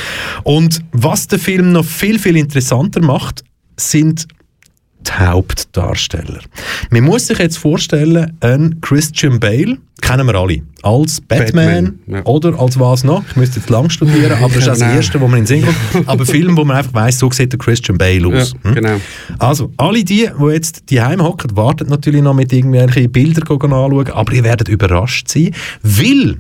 [0.45, 3.45] Und was den Film noch viel, viel interessanter macht,
[3.77, 4.27] sind
[5.09, 6.41] die Hauptdarsteller.
[6.91, 12.25] Man muss sich jetzt vorstellen, ein Christian Bale, kennen wir alle, als Batman, Batman ja.
[12.25, 15.29] oder als was noch, ich müsste jetzt lang studieren, aber das ist das Erste, wo
[15.29, 17.99] man in den Sinn kommt, aber Film, wo man einfach weiss, so sieht der Christian
[17.99, 18.53] Bale aus.
[18.53, 18.75] Ja, hm?
[18.75, 19.01] genau.
[19.39, 24.33] Also, alle die, die jetzt die hocken, warten natürlich noch mit irgendwelchen Bildern anschauen, aber
[24.33, 26.37] ihr werdet überrascht sein, weil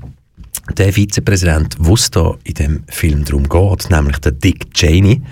[0.75, 5.23] der Vizepräsident, wo es da in dem Film darum geht, nämlich der Dick Cheney.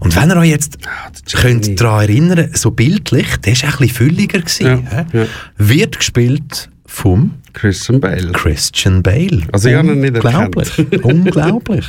[0.00, 3.88] Und wenn ihr euch jetzt ah, könnt daran erinnern, so bildlich, der war ein bisschen
[3.88, 4.40] fülliger.
[4.40, 5.26] Gewesen, ja, ja.
[5.56, 8.32] Wird gespielt vom Christian Bale.
[8.32, 9.42] Christian Bale.
[9.52, 11.02] Also ich habe ihn nicht Unglaublich.
[11.02, 11.86] Unglaublich.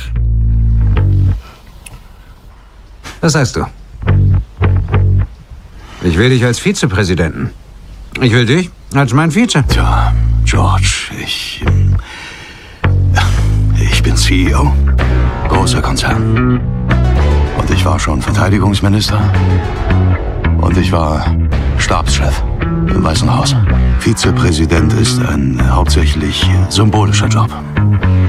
[3.20, 3.66] Was sagst du?
[6.02, 7.50] Ich will dich als Vizepräsidenten.
[8.20, 9.64] Ich will dich als mein Vize.
[9.68, 11.62] Tja, George, ich...
[13.98, 14.72] Ich bin CEO.
[15.48, 16.60] Großer Konzern.
[17.58, 19.20] Und ich war schon Verteidigungsminister.
[20.60, 21.26] Und ich war
[21.78, 23.56] Stabschef im Weißen Haus.
[23.98, 27.50] Vizepräsident ist ein hauptsächlich symbolischer Job.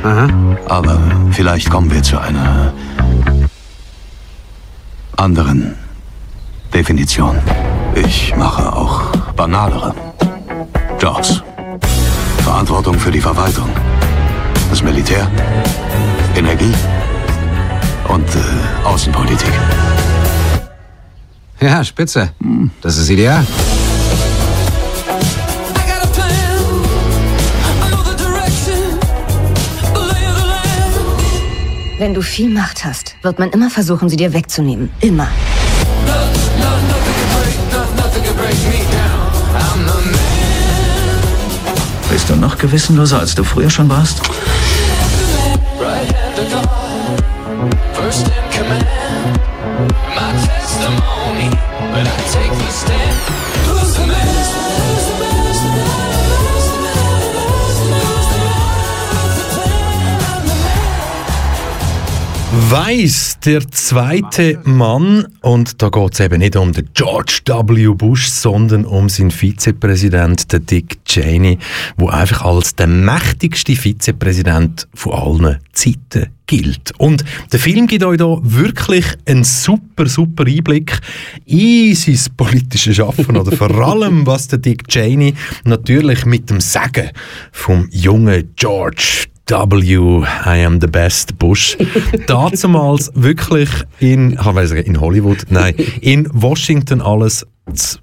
[0.03, 0.27] Aha.
[0.67, 2.73] Aber vielleicht kommen wir zu einer
[5.17, 5.75] anderen
[6.73, 7.37] Definition.
[7.93, 9.93] Ich mache auch banalere
[10.99, 11.43] Jobs.
[12.43, 13.69] Verantwortung für die Verwaltung,
[14.69, 15.29] das Militär,
[16.35, 16.73] Energie
[18.07, 19.51] und äh, Außenpolitik.
[21.59, 22.31] Ja, spitze.
[22.81, 23.45] Das ist ideal.
[31.97, 34.89] Wenn du viel Macht hast, wird man immer versuchen, sie dir wegzunehmen.
[35.01, 35.27] Immer.
[42.09, 44.21] Bist du noch gewissenloser, als du früher schon warst?
[48.59, 48.88] command.
[62.71, 67.95] Weiss, der zweite Mann, und da geht es eben nicht um den George W.
[67.95, 71.57] Bush, sondern um seinen Vizepräsident, den Dick Cheney,
[71.97, 76.91] wo einfach als der mächtigste Vizepräsident von allen Zeiten gilt.
[76.99, 80.99] Und der Film gibt euch da wirklich einen super, super Einblick
[81.47, 87.09] in sein politisches Schaffen oder vor allem, was der Dick Cheney natürlich mit dem Sagen
[87.51, 90.23] vom jungen George W.
[90.45, 91.75] I am the best Bush.
[92.27, 97.47] Dazumals wirklich in, ich sagen, in Hollywood, nein, in Washington alles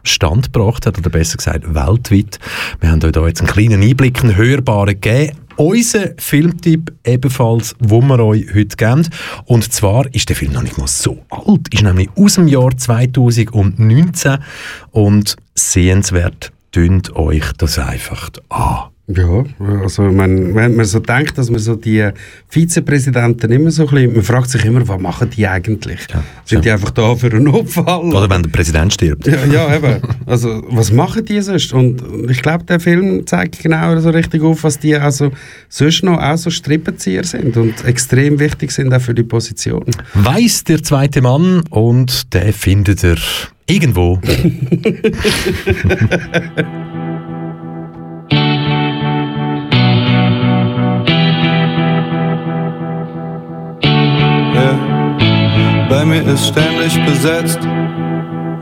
[0.03, 2.39] Stand gebracht hat, oder besser gesagt weltweit.
[2.81, 5.37] Wir haben euch da jetzt einen kleinen Einblick, einen hörbaren gegeben.
[5.57, 9.09] Unser Filmtipp ebenfalls, wo wir euch heute geben.
[9.45, 12.77] Und zwar ist der Film noch nicht mal so alt, ist nämlich aus dem Jahr
[12.77, 14.39] 2019
[14.91, 16.53] und sehenswert.
[16.73, 18.96] Tönt euch das einfach an.
[19.09, 19.45] Ja,
[19.83, 22.09] also man, wenn man so denkt, dass man so die
[22.49, 26.01] Vizepräsidenten immer so ein bisschen, man fragt sich immer, was machen die eigentlich?
[26.13, 26.63] Ja, Sind ja.
[26.63, 28.13] die einfach da für einen Notfall?
[28.13, 29.29] Oder wenn der Präsident stirbt.
[29.29, 30.03] Ja, ja eben.
[30.27, 31.73] Also was machen die sonst?
[31.73, 35.31] Und ich glaube, der Film zeigt genau so richtig auf, was die also
[35.69, 39.85] sonst noch auch so Strippenzieher sind und extrem wichtig sind auch für die Position.
[40.15, 43.19] Weiß der zweite Mann und der findet er
[43.69, 44.21] irgendwo.
[56.23, 57.59] mir ist ständig besetzt.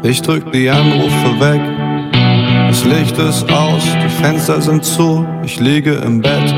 [0.02, 1.60] Ich drück die Anrufe weg.
[2.68, 5.26] Das Licht ist aus, die Fenster sind zu.
[5.44, 6.54] Ich liege im Bett.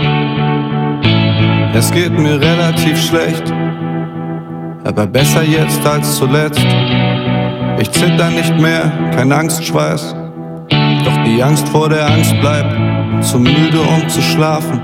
[1.74, 3.52] Es geht mir relativ schlecht,
[4.84, 6.66] aber besser jetzt als zuletzt.
[7.78, 10.14] Ich zitter nicht mehr, kein Angstschweiß.
[11.04, 12.74] Doch die Angst vor der Angst bleibt,
[13.22, 14.80] zu müde um zu schlafen.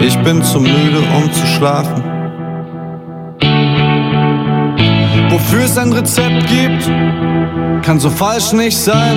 [0.00, 2.13] Ich bin zu müde um zu schlafen.
[5.34, 6.84] Wofür es ein Rezept gibt,
[7.84, 9.16] kann so falsch nicht sein.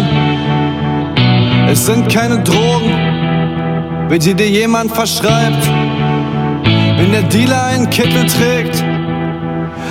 [1.69, 2.91] Es sind keine Drogen,
[4.09, 5.63] welche dir jemand verschreibt.
[6.97, 8.83] Wenn der Dealer einen Kittel trägt,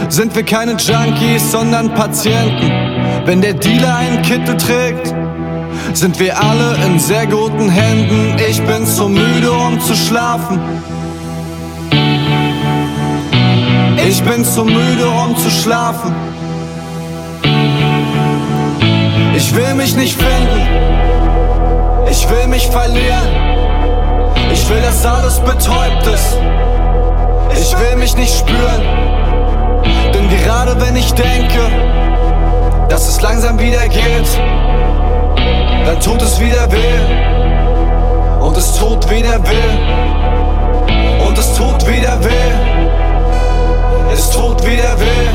[0.08, 2.72] sind wir keine Junkies, sondern Patienten.
[3.24, 5.14] Wenn der Dealer einen Kittel trägt,
[5.92, 8.34] sind wir alle in sehr guten Händen.
[8.50, 10.58] Ich bin zu müde, um zu schlafen.
[14.08, 16.14] Ich bin zu müde, um zu schlafen.
[19.34, 20.68] Ich will mich nicht finden.
[22.08, 23.28] Ich will mich verlieren.
[24.52, 26.38] Ich will, dass alles betäubt ist.
[27.60, 28.82] Ich will mich nicht spüren.
[30.14, 31.58] Denn gerade wenn ich denke,
[32.88, 34.40] dass es langsam wieder geht,
[35.84, 38.40] dann tut es wieder weh.
[38.40, 41.26] Und es tut wieder weh.
[41.26, 42.95] Und es tut wieder weh.
[44.16, 45.28] Es tut wieder weh.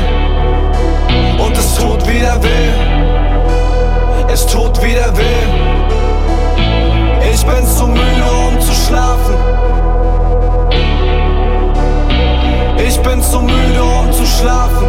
[1.40, 2.72] Und es tut wieder weh.
[4.32, 5.44] Es tut wieder weh.
[7.32, 9.36] Ich bin zu müde, um zu schlafen.
[12.76, 14.88] Ich bin zu müde, um zu schlafen.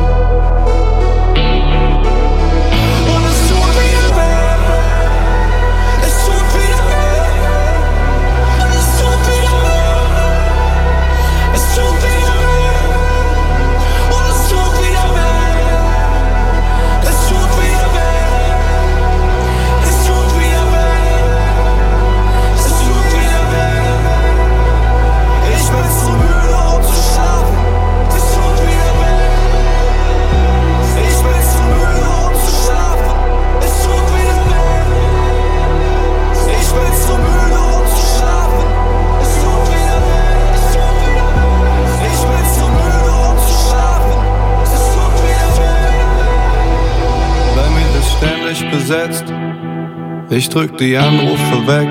[50.36, 51.88] Ich drück die Anrufe weg.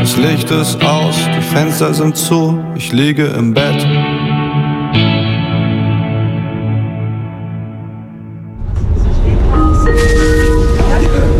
[0.00, 3.86] Das Licht ist aus, die Fenster sind zu, ich liege im Bett.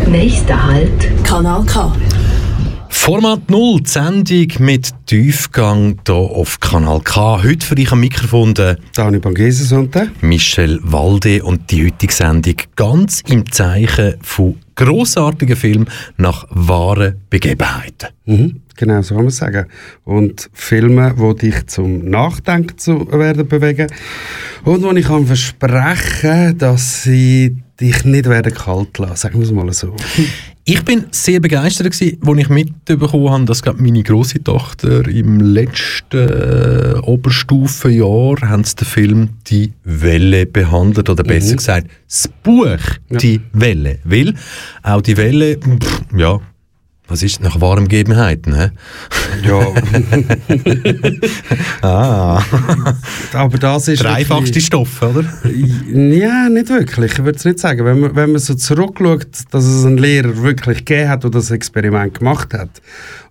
[0.07, 1.91] Nächster Halt, Kanal K.
[3.01, 7.41] Format 0, die Sendung mit Tiefgang hier auf Kanal K.
[7.41, 8.53] Heute für dich am Mikrofon
[8.93, 15.55] Dani Bangeses und der Michel Walde und die heutige Sendung ganz im Zeichen von grossartigen
[15.55, 18.09] Filmen nach wahren Begebenheiten.
[18.25, 19.65] Mhm, genau, so kann man sagen.
[20.03, 23.87] Und Filme, die dich zum Nachdenken zu werden bewegen
[24.65, 29.51] und wo ich kann versprechen dass sie dich nicht werden kalt lassen, sagen wir es
[29.51, 29.95] mal so.
[30.71, 36.93] Ich bin sehr begeistert als ich mitbekommen habe, dass meine große Tochter im letzten äh,
[37.01, 41.57] Oberstufenjahr haben sie den Film «Die Welle» behandelt, oder besser mhm.
[41.57, 42.77] gesagt, das Buch
[43.09, 43.17] ja.
[43.17, 43.97] «Die Welle».
[44.03, 44.35] Weil
[44.83, 46.39] auch «Die Welle», pff, ja,
[47.09, 48.55] was ist nach wahren Gegebenheiten?
[48.55, 49.47] He?
[49.47, 49.73] Ja.
[51.87, 52.41] ah.
[53.33, 54.03] Aber das ist.
[54.03, 55.23] Dreifachste Stoff, oder?
[55.43, 57.13] ja, nicht wirklich.
[57.13, 57.83] Ich würde es nicht sagen.
[57.83, 61.49] Wenn man, wenn man so zurückschaut, dass es einen Lehrer wirklich gegeben hat, der das
[61.49, 62.81] Experiment gemacht hat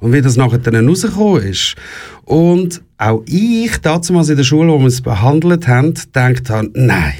[0.00, 1.76] und wie das nachher dann rausgekommen ist.
[2.24, 7.14] Und auch ich, damals in der Schule, wo wir es behandelt haben, gedacht habe, nein,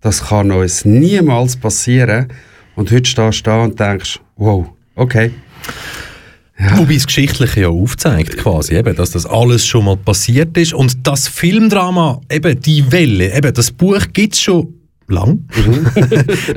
[0.00, 2.28] das kann uns niemals passieren.
[2.76, 5.32] Und heute stehst du da und denkst, wow, okay.
[6.58, 6.76] Ja.
[6.76, 10.74] Wobei es geschichtlich ja aufzeigt, quasi, eben, dass das alles schon mal passiert ist.
[10.74, 14.74] Und das Filmdrama, eben die Welle, eben, das Buch gibt es schon
[15.06, 15.48] lang.
[15.54, 15.86] Mhm.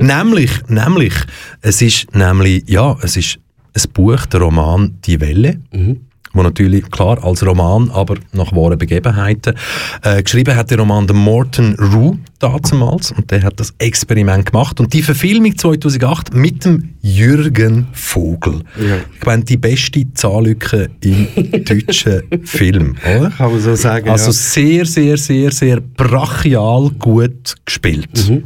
[0.00, 1.14] nämlich, nämlich,
[1.60, 3.38] es ist nämlich, ja, es ist
[3.74, 5.60] ein Buch, der Roman Die Welle.
[5.72, 6.00] Mhm
[6.32, 9.54] wo natürlich klar als Roman, aber nach wahren Begebenheiten.
[10.02, 14.80] Äh, geschrieben hat der Roman der Morton Rue damals und der hat das Experiment gemacht
[14.80, 18.60] und die Verfilmung 2008 mit dem Jürgen Vogel.
[18.78, 18.96] Ja.
[19.18, 21.28] Ich meine, die beste Zahnlücke im
[21.64, 23.30] deutschen Film, oder?
[23.30, 24.32] Kann man so sagen, Also ja.
[24.32, 28.28] sehr, sehr, sehr, sehr brachial gut gespielt.
[28.28, 28.44] Mhm.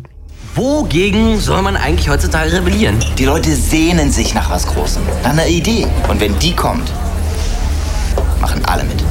[0.54, 2.96] Wogegen soll man eigentlich heutzutage rebellieren?
[3.18, 5.86] Die Leute sehnen sich nach was Großem, nach einer Idee.
[6.08, 6.90] Und wenn die kommt,
[8.46, 9.02] machen alle mit.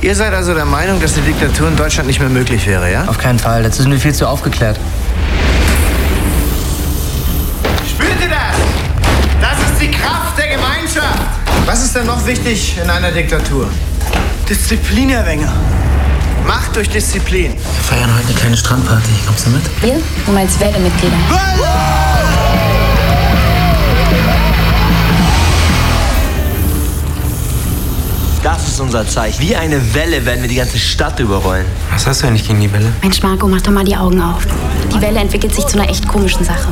[0.00, 3.04] Ihr seid also der Meinung, dass die Diktatur in Deutschland nicht mehr möglich wäre, ja?
[3.06, 3.62] Auf keinen Fall.
[3.62, 4.78] Dazu sind wir viel zu aufgeklärt.
[7.86, 8.56] Spürt ihr das?
[9.42, 11.18] Das ist die Kraft der Gemeinschaft.
[11.66, 13.68] Was ist denn noch wichtig in einer Diktatur?
[14.48, 15.52] Disziplin, Herr Wenger.
[16.46, 17.52] Macht durch Disziplin.
[17.52, 19.10] Wir feiern heute eine kleine Strandparty.
[19.26, 19.82] Kommst du mit?
[19.82, 20.00] Wir?
[20.24, 21.16] Du meinst Wählemitglieder.
[28.50, 29.42] Das ist unser Zeichen.
[29.42, 31.66] Wie eine Welle werden wir die ganze Stadt überrollen.
[31.92, 32.90] Was hast du eigentlich gegen die Welle?
[33.02, 34.46] Mensch, Marco, mach doch mal die Augen auf.
[34.90, 36.68] Die Welle entwickelt sich zu einer echt komischen Sache.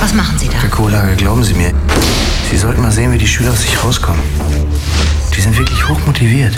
[0.00, 0.58] Was machen Sie da?
[0.58, 1.72] Herr Kohlage, glauben Sie mir.
[2.50, 4.20] Sie sollten mal sehen, wie die Schüler aus sich rauskommen.
[5.34, 6.54] Die sind wirklich hochmotiviert.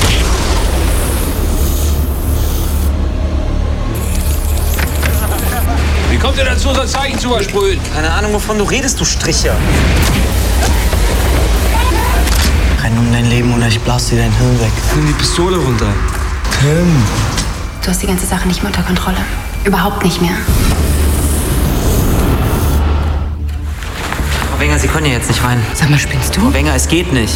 [6.10, 7.78] Wie kommt ihr dazu, so ein Zeichen zu versprühen?
[7.94, 9.54] Keine Ahnung, wovon du redest, du Stricher.
[12.88, 14.72] Renn um dein Leben oder ich blase dir dein Hirn weg.
[14.96, 15.92] Nimm die Pistole runter.
[16.60, 17.04] Tim.
[17.82, 19.18] Du hast die ganze Sache nicht mehr unter Kontrolle.
[19.64, 20.34] Überhaupt nicht mehr.
[24.50, 25.60] Frau Wenger, Sie können ja jetzt nicht rein.
[25.74, 26.40] Sag mal, spinnst du?
[26.40, 27.34] Frau Wenger, es geht nicht.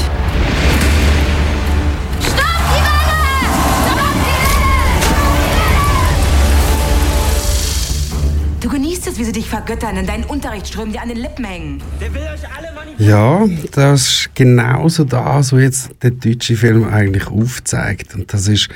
[9.13, 11.83] Es, wie sie dich vergöttern, in deinen Unterricht strömen, dir an den Lippen hängen.
[12.01, 17.27] Der will euch alle Ja, das ist genauso das, was jetzt der deutsche Film eigentlich
[17.27, 18.15] aufzeigt.
[18.15, 18.69] Und das ist,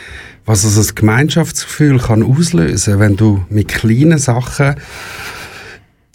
[0.45, 4.77] was also das Gemeinschaftsgefühl kann auslösen, wenn du mit kleinen Sachen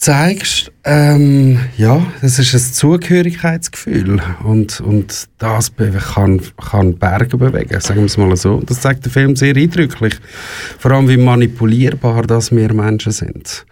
[0.02, 5.72] zeigst, ähm, ja, das ist ein Zugehörigkeitsgefühl und, und das
[6.16, 8.62] kann, kann Berge bewegen, sagen wir es mal so.
[8.66, 10.16] Das zeigt der Film sehr eindrücklich,
[10.80, 13.64] vor allem wie manipulierbar das wir Menschen sind.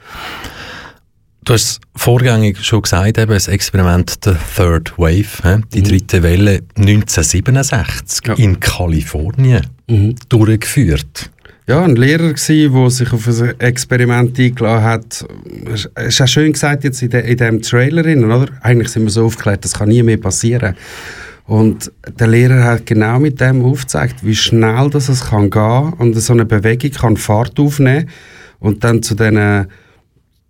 [1.46, 6.62] Du hast es vorgängig schon gesagt, eben das Experiment der Third Wave, die dritte Welle
[6.78, 9.66] 1967 in Kalifornien
[10.30, 11.32] durchgeführt.
[11.70, 15.26] Ja, ein Lehrer gsi, der sich auf ein Experiment eingeladen hat.
[15.66, 18.48] Es ist auch schön gesagt jetzt in, de, in dem Trailer, oder?
[18.62, 20.76] Eigentlich sind wir so aufgeklärt, das kann nie mehr passieren.
[21.46, 26.16] Und der Lehrer hat genau mit dem aufgezeigt, wie schnell das es kann gehen und
[26.16, 28.10] so eine Bewegung kann Fahrt aufnehmen
[28.60, 29.68] und dann zu diesen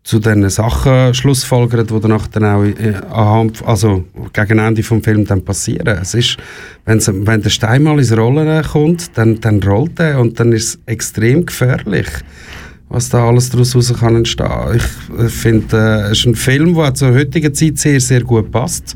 [0.03, 5.25] zu den Sachen schlussfolgert, die danach dann auch äh, anhand, also gegen Ende vom Film
[5.25, 5.99] dann passieren.
[6.01, 6.37] Es ist,
[6.85, 10.69] wenn's, wenn der Stein mal ins Rollen kommt, dann, dann rollt er und dann ist
[10.69, 12.07] es extrem gefährlich.
[12.89, 14.81] was da alles daraus raus kann entstehen.
[15.25, 18.95] Ich finde, äh, es ist ein Film, der zur heutigen Zeit sehr, sehr gut passt.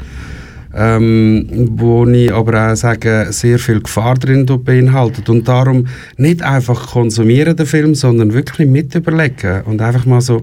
[0.76, 5.30] Ähm, wo ich aber auch sage, sehr viel Gefahr drin beinhaltet.
[5.30, 5.86] Und darum
[6.18, 10.42] nicht einfach konsumieren den Film, sondern wirklich mit überlegen und einfach mal so,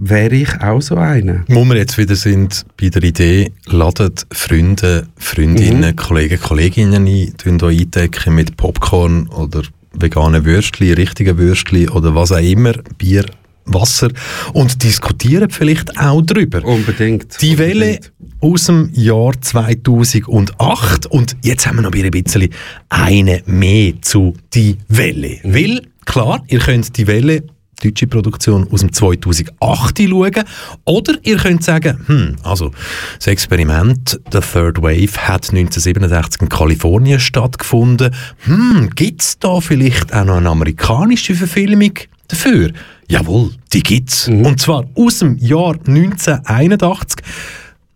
[0.00, 1.44] wäre ich auch so einer.
[1.48, 5.96] Wo wir jetzt wieder sind bei der Idee, ladet Freunde, Freundinnen, mhm.
[5.96, 12.38] Kollegen, Kolleginnen ein, euch eindecken mit Popcorn oder veganen Würstchen, richtigen Würstchen oder was auch
[12.38, 13.26] immer, Bier,
[13.66, 14.08] Wasser
[14.54, 16.64] und diskutieren vielleicht auch darüber.
[16.64, 17.40] Unbedingt.
[17.42, 18.00] Die Welle
[18.40, 22.48] aus dem Jahr 2008 und jetzt haben wir noch ein bisschen
[22.88, 25.38] eine mehr zu Die Welle.
[25.42, 25.54] Mhm.
[25.54, 27.44] Weil, klar, ihr könnt Die Welle
[27.82, 30.44] deutsche Produktion aus dem 2008 schauen.
[30.84, 32.70] Oder ihr könnt sagen, hm, also
[33.16, 38.14] das Experiment The Third Wave hat 1967 in Kalifornien stattgefunden.
[38.44, 41.92] Hm, gibt es da vielleicht auch noch eine amerikanische Verfilmung
[42.28, 42.70] dafür?
[43.08, 44.28] Jawohl, die gibt's.
[44.28, 44.46] Mhm.
[44.46, 47.24] Und zwar aus dem Jahr 1981.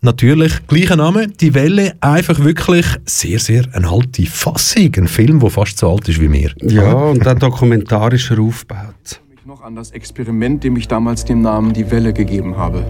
[0.00, 4.90] Natürlich, gleicher Name, Die Welle, einfach wirklich sehr, sehr eine alte Fassung.
[4.96, 6.52] Ein Film, der fast so alt ist wie mir.
[6.60, 9.22] Ja, und dann dokumentarischer aufgebaut
[9.64, 12.84] an das Experiment, dem ich damals den Namen Die Welle gegeben habe.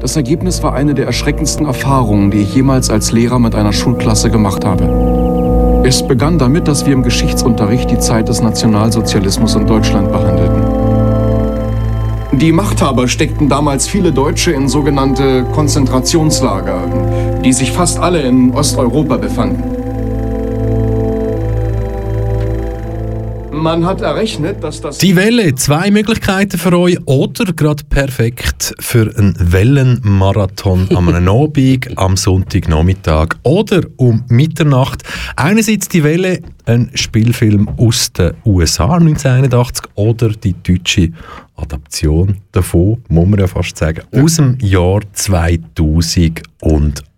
[0.00, 4.30] Das Ergebnis war eine der erschreckendsten Erfahrungen, die ich jemals als Lehrer mit einer Schulklasse
[4.30, 5.82] gemacht habe.
[5.84, 10.62] Es begann damit, dass wir im Geschichtsunterricht die Zeit des Nationalsozialismus in Deutschland behandelten.
[12.32, 19.18] Die Machthaber steckten damals viele Deutsche in sogenannte Konzentrationslager, die sich fast alle in Osteuropa
[19.18, 19.79] befanden.
[23.60, 24.96] Man hat errechnet, dass das...
[24.98, 32.16] Die Welle, zwei Möglichkeiten für euch oder gerade perfekt für einen Wellenmarathon am Abend, am
[32.16, 35.02] Sonntagnachmittag oder um Mitternacht.
[35.36, 41.10] Einerseits die Welle, ein Spielfilm aus den USA 1981 oder die deutsche
[41.56, 47.09] Adaption davon, muss man ja fast sagen, aus dem Jahr 2008.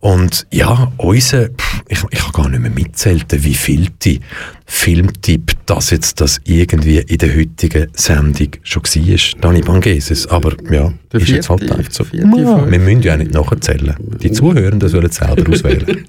[0.00, 1.48] Und ja, unser,
[1.88, 4.20] ich, ich kann gar nicht mehr mitzählen, wie viel die
[4.66, 9.40] Filmtipp das jetzt das irgendwie in der heutigen Sendung schon war.
[9.40, 10.26] Dani Bangeses.
[10.28, 12.04] Aber ja, der ist vierte, jetzt halt einfach so.
[12.04, 13.94] Vierte, ja, wir müssen ja nicht nachzählen.
[14.22, 16.04] Die Zuhörenden sollen selber auswählen.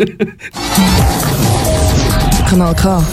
[2.48, 3.04] Kanal K.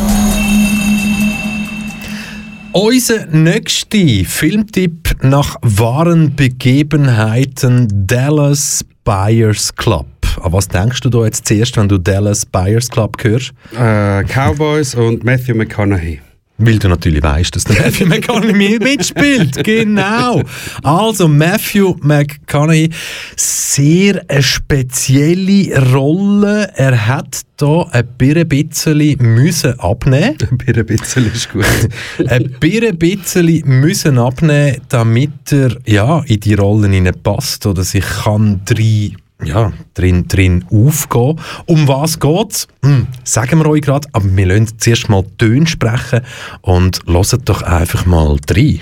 [2.73, 10.07] Unser nächster Filmtipp nach wahren Begebenheiten Dallas Buyers Club.
[10.43, 13.53] An was denkst du da jetzt zuerst, wenn du Dallas Buyers Club hörst?
[13.73, 16.21] Äh, Cowboys und Matthew McConaughey.
[16.59, 19.63] Weil du natürlich weißt, dass der Matthew McConaughey mitspielt.
[19.63, 20.43] Genau.
[20.83, 22.91] Also, Matthew McConaughey,
[23.37, 26.71] sehr eine spezielle Rolle.
[26.77, 28.07] Er hat da ein
[28.49, 30.37] bisschen müssen abnehmen.
[30.51, 31.65] Ein bisschen ist gut.
[32.29, 32.51] ein
[32.99, 39.13] bisschen müssen abnehmen, damit er ja, in die Rollen passt oder sich kann drei
[39.45, 41.41] ja, drin, drin aufgehen.
[41.67, 42.69] Um was geht es?
[42.83, 46.23] Hm, sagen wir euch gerade, aber wir lassen zuerst mal Töne sprechen
[46.63, 48.81] und hören doch einfach mal rein.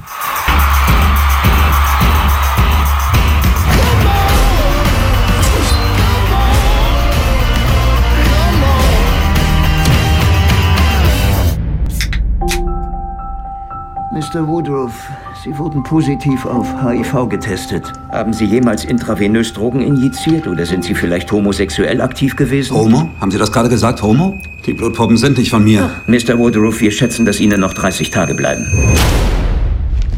[14.15, 14.47] Mr.
[14.47, 15.11] Woodruff,
[15.45, 17.93] Sie wurden positiv auf HIV getestet.
[18.11, 22.75] Haben Sie jemals intravenös Drogen injiziert oder sind Sie vielleicht homosexuell aktiv gewesen?
[22.75, 23.11] Homo?
[23.21, 24.41] Haben Sie das gerade gesagt, Homo?
[24.65, 25.91] Die Blutproben sind nicht von mir.
[26.07, 26.39] Mr.
[26.39, 28.65] Woodruff, wir schätzen, dass Ihnen noch 30 Tage bleiben.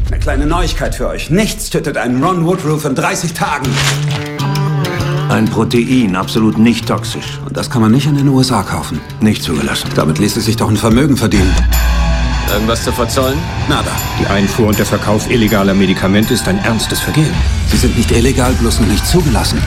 [0.09, 1.29] Eine kleine Neuigkeit für euch.
[1.29, 3.67] Nichts tötet einen Ron Woodruff in 30 Tagen.
[5.27, 7.37] Ein Protein, absolut nicht toxisch.
[7.45, 9.01] Und das kann man nicht in den USA kaufen.
[9.19, 9.89] Nicht zugelassen.
[9.93, 11.53] Damit ließe sich doch ein Vermögen verdienen.
[12.53, 13.37] Irgendwas zu verzollen?
[13.67, 13.91] Nada.
[14.19, 17.33] Die Einfuhr und der Verkauf illegaler Medikamente ist ein ernstes Vergehen.
[17.69, 19.61] Sie sind nicht illegal, bloß noch nicht zugelassen.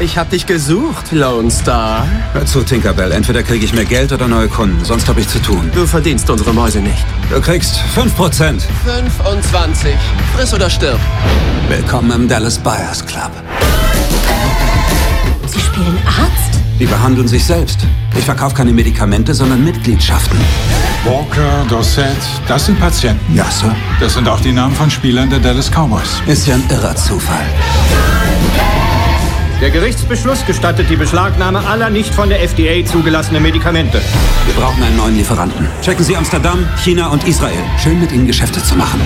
[0.00, 2.06] Ich hab dich gesucht, Lone Star.
[2.32, 3.12] Hör zu, Tinkerbell.
[3.12, 4.84] Entweder kriege ich mehr Geld oder neue Kunden.
[4.84, 5.70] Sonst habe ich zu tun.
[5.72, 7.06] Du verdienst unsere Mäuse nicht.
[7.30, 8.60] Du kriegst 5%.
[8.84, 9.94] 25.
[10.36, 10.98] Friss oder stirb.
[11.68, 13.30] Willkommen im Dallas Buyers Club.
[15.46, 16.23] Sie spielen Arzt?
[16.80, 17.86] Die behandeln sich selbst.
[18.16, 20.38] Ich verkaufe keine Medikamente, sondern Mitgliedschaften.
[21.04, 22.16] Walker, Dorset,
[22.48, 23.36] das sind Patienten.
[23.36, 23.74] Ja, Sir.
[24.00, 26.20] Das sind auch die Namen von Spielern der Dallas Cowboys.
[26.26, 27.46] Ist ja ein irrer Zufall.
[29.60, 34.00] Der Gerichtsbeschluss gestattet die Beschlagnahme aller nicht von der FDA zugelassenen Medikamente.
[34.46, 35.68] Wir brauchen einen neuen Lieferanten.
[35.80, 37.62] Checken Sie Amsterdam, China und Israel.
[37.82, 39.00] Schön mit Ihnen Geschäfte zu machen.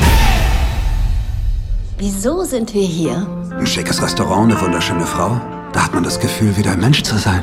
[1.98, 3.26] Wieso sind wir hier?
[3.58, 5.40] Ein schickes Restaurant, eine wunderschöne Frau.
[5.72, 7.42] Da hat man das Gefühl, wieder ein Mensch zu sein.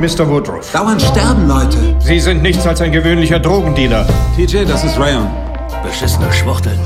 [0.00, 0.28] Mr.
[0.28, 0.72] Woodruff.
[0.72, 1.96] Dauernd sterben Leute.
[2.00, 4.06] Sie sind nichts als ein gewöhnlicher Drogendealer.
[4.36, 5.28] TJ, das ist Rayon.
[5.82, 6.78] Beschissene Schwuchteln.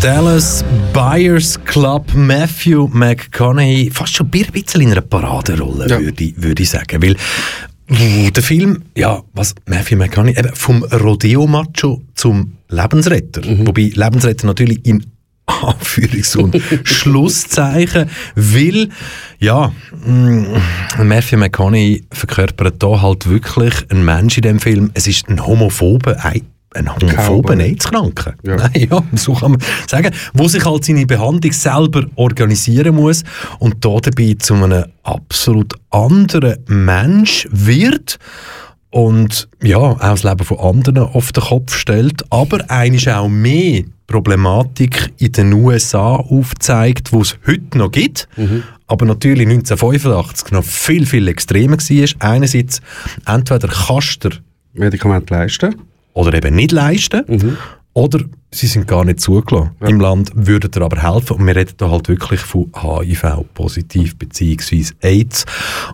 [0.00, 6.00] Dallas Buyers Club, Matthew McConaughey, fast schon ein bisschen in einer Paraderolle, ja.
[6.00, 7.00] würde, ich, würde ich sagen.
[7.00, 7.16] Weil
[7.88, 13.46] der Film, ja, was Matthew McConaughey, eben vom Rodeo-Macho zum Lebensretter.
[13.46, 13.66] Mhm.
[13.66, 15.11] Wobei Lebensretter natürlich in
[15.46, 18.88] Anführungs- und Schlusszeichen, weil,
[19.38, 19.72] ja,
[20.04, 20.44] mm,
[21.02, 24.90] Matthew McConaughey verkörpert da halt wirklich einen Mensch in dem Film.
[24.94, 26.16] Es ist ein homophober,
[26.74, 28.34] ein homophoben AIDS-Kranken.
[28.44, 28.56] Ja.
[28.72, 30.14] Nein, ja, so kann man sagen.
[30.32, 33.24] Wo sich halt seine Behandlung selber organisieren muss
[33.58, 38.18] und da dabei zu einem absolut anderen Mensch wird
[38.92, 43.84] und ja, auch das Leben von anderen auf den Kopf stellt, aber eigentlich auch mehr
[44.06, 48.64] Problematik in den USA aufzeigt, wo es heute noch gibt, mhm.
[48.86, 52.08] aber natürlich 1985 noch viel, viel extremer war.
[52.30, 52.82] Einerseits,
[53.24, 54.30] entweder kannst du
[54.74, 55.74] Medikament leisten
[56.12, 57.24] oder eben nicht leisten.
[57.26, 57.56] Mhm.
[57.94, 59.88] Oder sie sind gar nicht zugelassen ja.
[59.88, 61.36] im Land, würden dir aber helfen.
[61.36, 65.44] Und wir reden da halt wirklich von HIV-positiv beziehungsweise AIDS.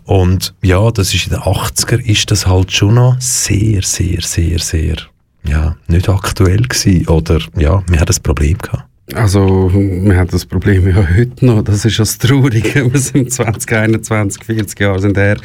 [0.05, 4.59] Und ja, das ist in den 80er ist das halt schon noch sehr, sehr, sehr,
[4.59, 4.97] sehr
[5.45, 7.09] ja, nicht aktuell gewesen.
[7.09, 8.88] Oder ja, wir hatten ein Problem gehabt.
[9.15, 11.63] Also, wir haben das Problem ja heute noch.
[11.63, 12.93] Das ist ja das Traurige.
[12.93, 15.39] Wir sind 2021, 40 Jahre sind her.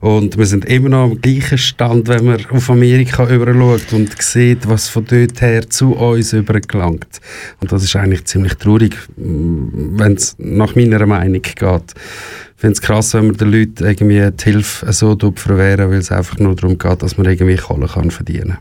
[0.00, 4.66] Und wir sind immer noch am gleichen Stand, wenn man auf Amerika überschaut und sieht,
[4.66, 7.20] was von dort her zu uns übergelangt.
[7.60, 11.58] Und das ist eigentlich ziemlich traurig, wenn es nach meiner Meinung geht.
[11.58, 16.10] Ich finde es krass, wenn man den Leuten irgendwie die Hilfe so verwehren, weil es
[16.10, 18.56] einfach nur darum geht, dass man irgendwie Kohle kann verdienen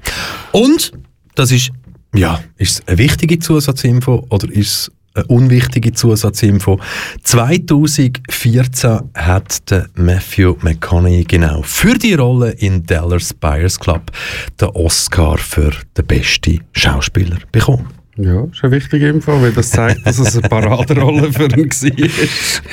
[0.51, 0.61] kann.
[0.61, 0.91] Und,
[1.35, 1.71] das ist
[2.15, 6.79] ja, ist es eine wichtige Zusatzinfo oder ist es eine unwichtige Zusatzinfo?
[7.23, 14.11] 2014 hat der Matthew McConaughey genau für die Rolle in Dallas Buyers Club
[14.59, 18.00] den Oscar für den besten Schauspieler bekommen.
[18.17, 22.17] Ja, ist eine wichtige Info, weil das zeigt, dass es eine Paraderolle für ihn war.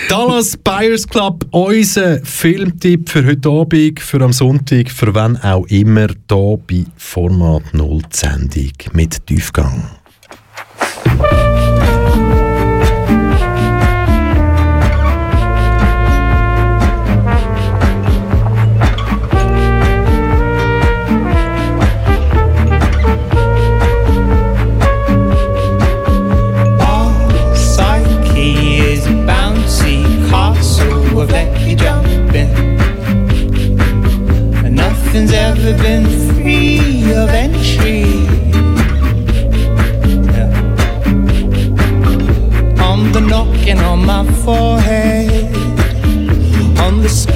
[0.09, 6.09] Dallas Buyers Club, unser Filmtipp für heute Abend, für am Sonntag, für wann auch immer,
[6.09, 9.84] hier bei Format 0 Sendung mit Tiefgang.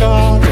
[0.03, 0.52] God.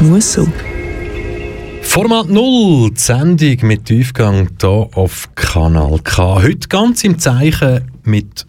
[0.00, 0.48] Das muss so.
[1.82, 6.42] Format 0, die Sendung mit Tiefgang hier auf Kanal K.
[6.42, 8.46] Heute ganz im Zeichen mit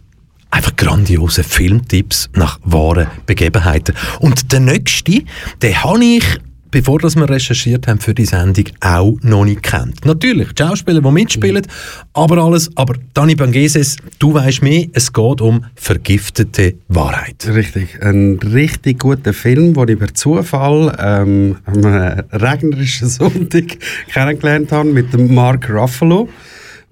[0.49, 3.95] einfach grandiosen Filmtipps nach wahren Begebenheiten.
[4.22, 5.24] Und der nächste,
[5.62, 6.24] den habe ich
[6.72, 10.06] bevor das wir recherchiert haben für die Sendung, auch noch nicht kennt.
[10.06, 11.68] Natürlich, die Schauspieler, die mitspielen,
[12.14, 12.70] aber alles.
[12.76, 17.48] Aber Dani Bangeses, du weißt mehr, es geht um vergiftete Wahrheit.
[17.48, 23.78] Richtig, ein richtig guter Film, den ich per Zufall ähm, am regnerischen Sonntag
[24.12, 26.30] kennengelernt habe mit Mark Ruffalo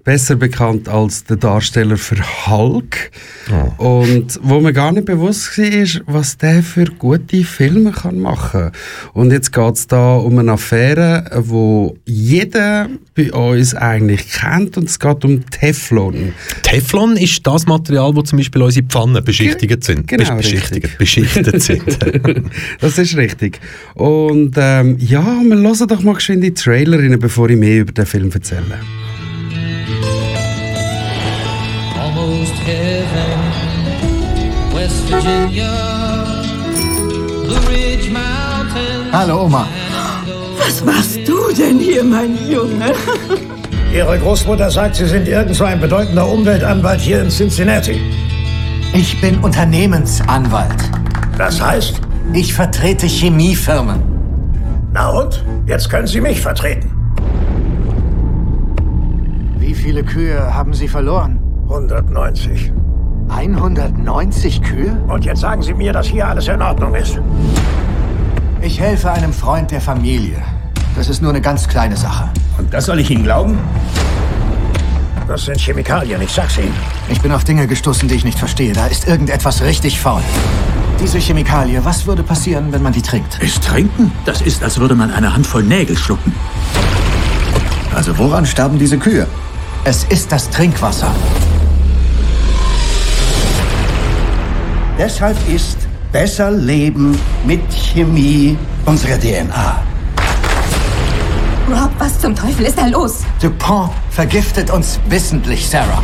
[0.04, 3.10] besser bekannt als der Darsteller für Hulk.
[3.78, 4.04] Oh.
[4.08, 8.72] Und wo mir gar nicht bewusst war, was der für gute Filme kann machen kann.
[9.12, 14.88] Und jetzt geht es da um eine Affäre, wo jeder bei uns eigentlich kennt und
[14.88, 16.32] es geht um Teflon.
[16.62, 20.08] Teflon ist das Material, wo zum Beispiel unsere Pfannen beschichtigt sind.
[20.08, 21.82] Genau, beschichtigt, beschichtet sind.
[22.80, 23.60] das ist richtig.
[23.94, 27.92] Und ähm, ja, wir hören doch mal geschwind die Trailer rein, bevor ich mehr über
[27.92, 28.80] den Film erzähle.
[32.70, 33.40] Heaven.
[34.74, 35.72] West Virginia,
[37.44, 39.12] Blue Ridge Mountains.
[39.12, 39.66] Hallo Oma.
[40.58, 42.92] Was machst du denn hier, mein Junge?
[43.92, 48.00] Ihre Großmutter sagt, Sie sind irgend so ein bedeutender Umweltanwalt hier in Cincinnati.
[48.92, 50.80] Ich bin Unternehmensanwalt.
[51.36, 52.00] Das heißt?
[52.32, 54.00] Ich vertrete Chemiefirmen.
[54.92, 55.44] Na und?
[55.66, 56.90] Jetzt können Sie mich vertreten.
[59.58, 61.39] Wie viele Kühe haben Sie verloren?
[61.70, 62.72] 190.
[63.28, 65.00] 190 Kühe?
[65.06, 67.20] Und jetzt sagen Sie mir, dass hier alles in Ordnung ist.
[68.60, 70.42] Ich helfe einem Freund der Familie.
[70.96, 72.28] Das ist nur eine ganz kleine Sache.
[72.58, 73.56] Und das soll ich Ihnen glauben?
[75.28, 76.74] Das sind Chemikalien, ich sag's Ihnen.
[77.08, 78.72] Ich bin auf Dinge gestoßen, die ich nicht verstehe.
[78.72, 80.22] Da ist irgendetwas richtig faul.
[81.00, 83.40] Diese Chemikalie, was würde passieren, wenn man die trinkt?
[83.40, 84.10] Ist trinken?
[84.24, 86.34] Das ist, als würde man eine Handvoll Nägel schlucken.
[87.94, 89.28] Also woran starben diese Kühe?
[89.84, 91.14] Es ist das Trinkwasser.
[95.00, 95.78] Deshalb ist
[96.12, 99.82] besser Leben mit Chemie unsere DNA.
[101.70, 103.20] Rob, was zum Teufel ist da los?
[103.40, 106.02] Dupont vergiftet uns wissentlich, Sarah.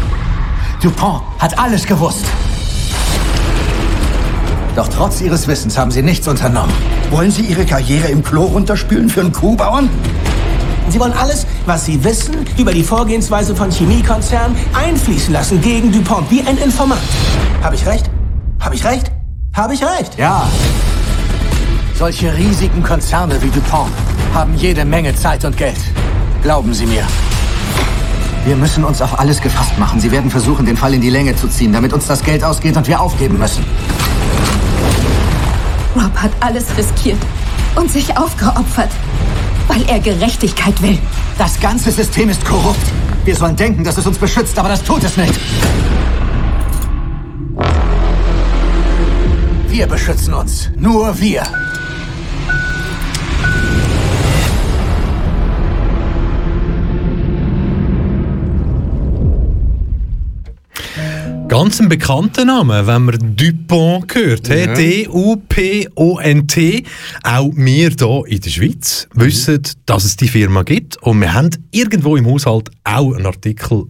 [0.83, 2.25] Dupont hat alles gewusst.
[4.75, 6.73] Doch trotz ihres Wissens haben sie nichts unternommen.
[7.11, 9.91] Wollen Sie Ihre Karriere im Klo runterspülen für einen Kuhbauern?
[10.89, 16.31] Sie wollen alles, was Sie wissen über die Vorgehensweise von Chemiekonzernen, einfließen lassen gegen Dupont,
[16.31, 17.03] wie ein Informant.
[17.63, 18.11] Habe ich recht?
[18.67, 19.13] Habe ich recht?
[19.55, 20.19] Habe ich recht?
[20.19, 20.45] Ja.
[21.95, 23.93] Solche riesigen Konzerne wie Dupont
[24.35, 25.77] haben jede Menge Zeit und Geld.
[26.43, 27.07] Glauben Sie mir.
[28.45, 30.01] Wir müssen uns auf alles gefasst machen.
[30.01, 32.77] Sie werden versuchen, den Fall in die Länge zu ziehen, damit uns das Geld ausgeht
[32.77, 33.65] und wir aufgeben müssen.
[35.95, 37.21] Rob hat alles riskiert
[37.77, 38.91] und sich aufgeopfert,
[39.69, 40.99] weil er Gerechtigkeit will.
[41.39, 42.85] Das ganze System ist korrupt.
[43.25, 45.35] Wir sollen denken, dass es uns beschützt, aber das tut es nicht.
[49.77, 50.71] Wir beschützen uns.
[50.79, 51.43] Nur wir.
[61.49, 64.49] Ganz ein bekannter Name, wenn man Dupont hört.
[64.49, 64.73] Ja.
[64.73, 65.15] D-U-P-O-N-T.
[67.23, 70.97] Auch wir hier in der Schweiz wissen, dass es die Firma gibt.
[71.03, 73.89] Und wir haben irgendwo im Haushalt auch einen Artikel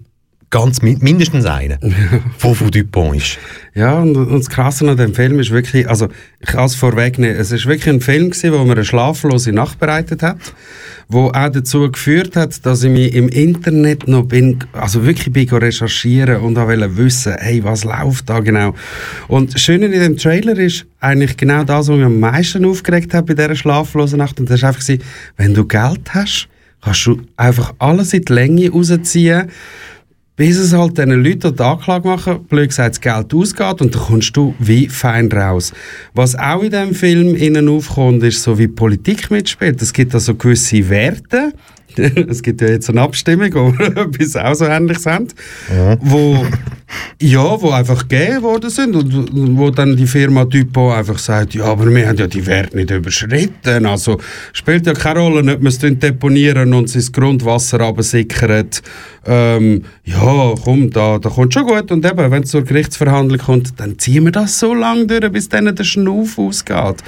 [0.57, 3.39] ganz mindestens einen, der von Dupont ist.
[3.75, 6.09] Ja, und, und das Krasse an dem Film ist wirklich, also
[6.41, 9.79] ich kann es vorwegnehmen, es ist wirklich ein Film gewesen, wo mir eine schlaflose Nacht
[9.79, 10.39] bereitet hat,
[11.09, 15.47] wo auch dazu geführt hat, dass ich mich im Internet noch bin, also wirklich bin
[15.47, 18.75] recherchieren und auch wissen, hey, was läuft da genau.
[19.29, 23.13] Und das Schöne in dem Trailer ist eigentlich genau das, was mich am meisten aufgeregt
[23.13, 24.89] hat bei dieser schlaflosen Nacht, und das war einfach,
[25.37, 26.49] wenn du Geld hast,
[26.81, 29.51] kannst du einfach alles in die Länge rausziehen,
[30.37, 34.03] bis es halt diesen Leuten die Anklage machen, blöd gesagt, das Geld ausgeht und dann
[34.03, 35.73] kommst du wie fein raus.
[36.13, 39.81] Was auch in diesem Film innen aufkommt, ist so wie Politik mitspielt.
[39.81, 41.53] Es gibt also gewisse Werte,
[42.29, 45.29] es gibt ja jetzt eine Abstimmung, wo wir etwas auch so Ähnliches haben,
[45.75, 45.97] ja.
[46.01, 46.47] wo,
[47.21, 51.65] ja, wo einfach gegeben worden sind und wo dann die Firma Typo einfach sagt, ja,
[51.65, 54.19] aber wir haben ja die Werte nicht überschritten, also
[54.53, 58.83] spielt ja keine Rolle, ob wir es deponieren und es ins Grundwasser absickert.
[59.27, 63.81] Ähm, ja, komm, da, da kommt schon gut und eben, wenn es zur Gerichtsverhandlung kommt,
[63.81, 67.03] dann ziehen wir das so lange durch, bis dann der Schnuff ausgeht.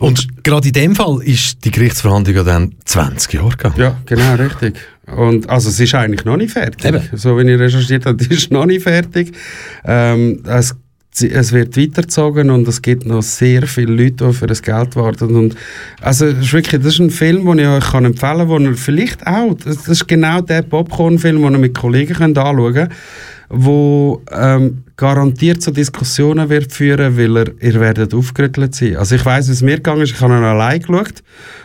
[0.00, 3.74] Und gerade in dem Fall ist die Gerichtsverhandlung ja dann 20 Jahre gegangen.
[3.76, 4.78] Ja, genau, richtig.
[5.06, 6.84] Und also es ist eigentlich noch nicht fertig.
[6.86, 7.02] Eben.
[7.12, 9.32] So wie ich recherchiert habe, ist noch nicht fertig.
[9.84, 10.74] Ähm, es
[11.22, 15.34] es wird weitergezogen und es gibt noch sehr viele Leute, die für das Geld warten.
[15.34, 15.56] Und
[16.00, 18.58] also es ist wirklich, das ist ein Film, den ich euch kann empfehlen kann, wo
[18.58, 22.74] ihr vielleicht auch, das das ist genau der Popcorn-Film, den ihr mit Kollegen könnt anschauen
[22.74, 22.92] könnt,
[23.48, 28.96] wo ähm, garantiert zu Diskussionen wird führen, weil er, ihr werdet aufgerüttelt sein.
[28.96, 31.22] Also ich weiß, wie es mir gegangen ist, ich habe ihn allein geschaut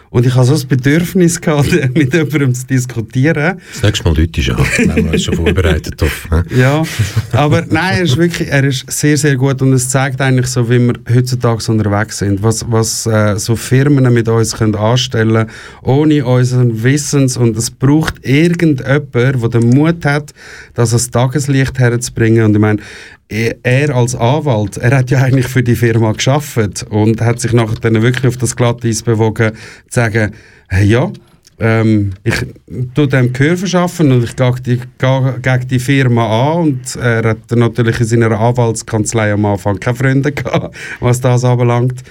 [0.10, 3.60] und ich habe so das Bedürfnis gehabt, mit jemandem zu diskutieren.
[3.74, 6.30] Das nächste Mal Leute schon, wenn uns schon vorbereitet auf.
[6.32, 6.46] ne?
[6.56, 6.84] Ja,
[7.34, 10.70] aber nein, er ist wirklich, er ist sehr, sehr gut und es zeigt eigentlich so,
[10.70, 15.48] wie wir heutzutage unterwegs sind, was, was äh, so Firmen mit uns können anstellen
[15.82, 20.34] ohne unseren Wissens und es braucht irgendjemand, der den Mut hat,
[20.76, 22.80] das ans Tageslicht herzubringen und ich meine,
[23.30, 27.80] er als Anwalt, er hat ja eigentlich für die Firma geschafft und hat sich nachher
[27.80, 29.52] dann wirklich auf das Glatteis bewogen,
[29.90, 30.32] zu sagen,
[30.70, 31.12] hey, ja,
[31.58, 32.36] ähm, ich
[32.94, 37.30] tue dem Gehör verschaffen und ich gehe die, gehe gegen die Firma an und er
[37.30, 42.04] hat natürlich in seiner Anwaltskanzlei am Anfang keine Freunde gehabt, was das anbelangt.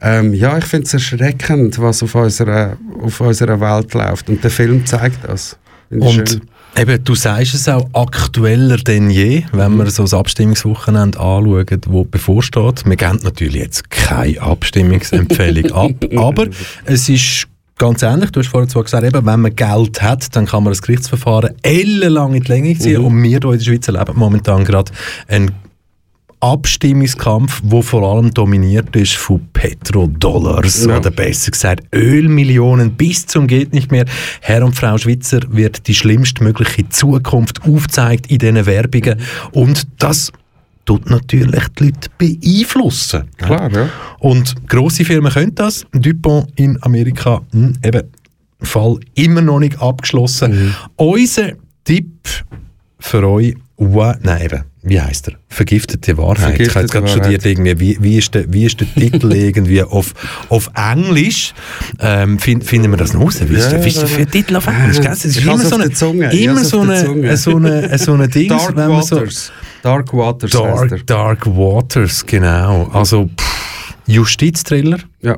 [0.00, 4.50] Ähm, ja, ich finde es erschreckend, was auf unserer, auf unserer Welt läuft und der
[4.50, 5.58] Film zeigt das.
[5.90, 6.40] Und schön.
[6.78, 12.04] Eben, du sagst es auch aktueller denn je, wenn wir so das Abstimmungswochenende anschauen, wo
[12.04, 12.84] bevorsteht.
[12.84, 16.46] Wir geben natürlich jetzt keine Abstimmungsempfehlung ab, aber
[16.84, 17.48] es ist
[17.78, 18.30] ganz ähnlich.
[18.30, 21.54] Du hast vorhin zwar gesagt, eben, wenn man Geld hat, dann kann man das Gerichtsverfahren
[21.62, 23.06] ellenlang in die Länge ziehen Mhm.
[23.06, 24.92] und wir hier in der Schweiz erleben momentan gerade
[25.28, 25.52] einen
[26.52, 30.98] Abstimmungskampf, wo vor allem dominiert ist von Petrodollars Ja.
[30.98, 34.04] oder besser gesagt Ölmillionen bis zum geht nicht mehr.
[34.40, 39.18] Herr und Frau Schwitzer wird die schlimmstmögliche Zukunft aufzeigt in diesen Werbungen
[39.52, 40.30] und das
[40.84, 43.24] tut natürlich die Leute beeinflussen.
[43.38, 43.88] Klar, ja.
[44.20, 45.84] Und grosse Firmen können das.
[45.92, 48.02] DuPont in Amerika, hm, eben
[48.60, 50.52] Fall immer noch nicht abgeschlossen.
[50.66, 50.74] Mhm.
[50.94, 51.52] Unser
[51.84, 52.28] Tipp
[53.00, 55.34] für euch, nein eben, wie heißt er?
[55.48, 56.38] Vergiftete Wahrheit.
[56.38, 59.32] ich habe jetzt Vergiftete gerade studiert, irgendwie, wie, wie, ist der, wie ist der Titel
[59.34, 60.14] irgendwie auf,
[60.48, 61.54] auf Englisch?
[61.98, 63.40] Ähm, find, finden wir das noch raus?
[63.44, 65.00] Wie ist, der, wie ist der für Titel auf Englisch?
[65.00, 65.10] gell?
[65.10, 66.32] Es ist Ich immer hab's so eine, Zunge.
[66.32, 69.52] Ich immer so eine, so eine, so eine Dings, Dark man so, Waters.
[69.82, 70.88] Dark Waters er.
[70.88, 72.88] Dark, Dark Waters, genau.
[72.92, 73.28] Also
[74.06, 74.98] Justizthriller.
[75.20, 75.36] Ja.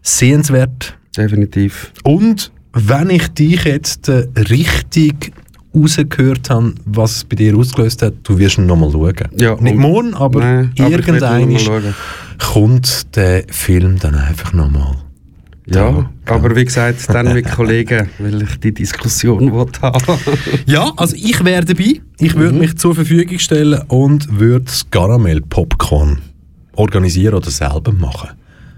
[0.00, 0.96] Sehenswert.
[1.14, 1.92] Definitiv.
[2.02, 5.32] Und wenn ich dich jetzt äh, richtig
[5.74, 9.14] rausgehört habe, was es bei dir ausgelöst hat, du wirst ihn nochmal schauen.
[9.36, 11.94] Ja, Nicht morgen, aber Nein, irgendwann
[12.38, 14.96] kommt der Film dann einfach nochmal.
[15.66, 19.52] Ja, aber wie gesagt, dann mit Kollegen, weil ich die Diskussion
[19.82, 20.18] haben.
[20.66, 22.00] Ja, also ich wäre dabei.
[22.18, 26.18] Ich würde mich zur Verfügung stellen und würde das Caramel-Popcorn
[26.74, 28.30] organisieren oder selber machen.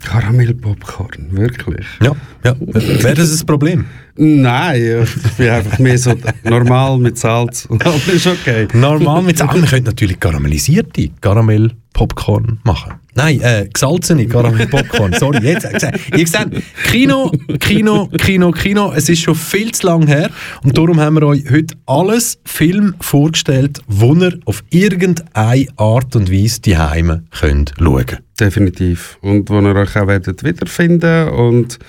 [0.05, 1.86] Karamellpopcorn, wirklich?
[2.03, 2.12] Ja,
[2.45, 2.57] ja.
[2.59, 3.84] Wäre das ein Problem?
[4.24, 6.14] Nein, ja, ich bin einfach mehr so
[6.44, 7.66] normal mit Salz.
[7.68, 8.68] Aber ist okay.
[8.72, 9.52] Normal mit Salz.
[9.52, 12.92] Man könnte natürlich karamellisierte Karamell-Popcorn machen.
[13.14, 15.12] Nein, äh, gesalzene Karamell-Popcorn.
[15.18, 15.64] Sorry, jetzt.
[15.64, 18.92] äh, Ihr seht, Kino, Kino, Kino, Kino.
[18.94, 20.30] Es ist schon viel zu lang her.
[20.62, 26.30] Und darum haben wir euch heute alles Film vorgestellt, wo ihr auf irgendeine Art und
[26.30, 28.18] Weise die Heime könnt schauen.
[28.38, 29.18] Definitiv.
[29.20, 31.80] Und wo ihr euch auch werdet wiederfinden und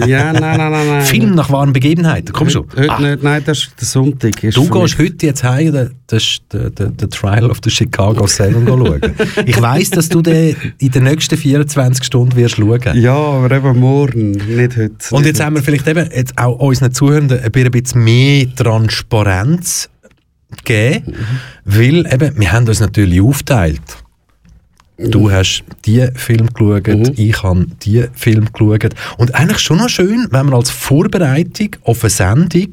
[0.06, 1.02] Ja, nein, nein, nein, nein.
[1.02, 2.66] Film nach wahren Begebenheiten, komm schon.
[2.76, 3.00] Heute Ah.
[3.00, 4.44] nicht, nein, das ist der Sonntag.
[4.44, 8.26] Ist Du gehst heute jetzt heim, das ist der, der, der Trial of the Chicago
[8.26, 9.00] Seven schauen.
[9.46, 12.80] Ich weiss, dass du den in den nächsten 24 Stunden wirst schauen.
[13.00, 14.92] Ja, aber eben morgen, nicht heute.
[15.10, 19.88] Und jetzt haben wir vielleicht eben jetzt auch unseren Zuhörenden ein bisschen mehr Transparenz
[20.64, 21.14] gegeben,
[21.64, 23.80] weil eben, wir haben uns natürlich aufteilt.
[25.10, 28.94] Du hast die Film geschaut, ich habe die Film geschaut.
[29.18, 32.68] Und eigentlich schon noch schön, wenn man als Vorbereitung auf eine Sendung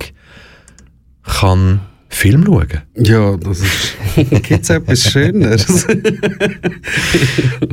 [1.24, 3.96] kann Film schauen Ja, das ist.
[4.44, 5.86] Gibt es etwas Schöneres?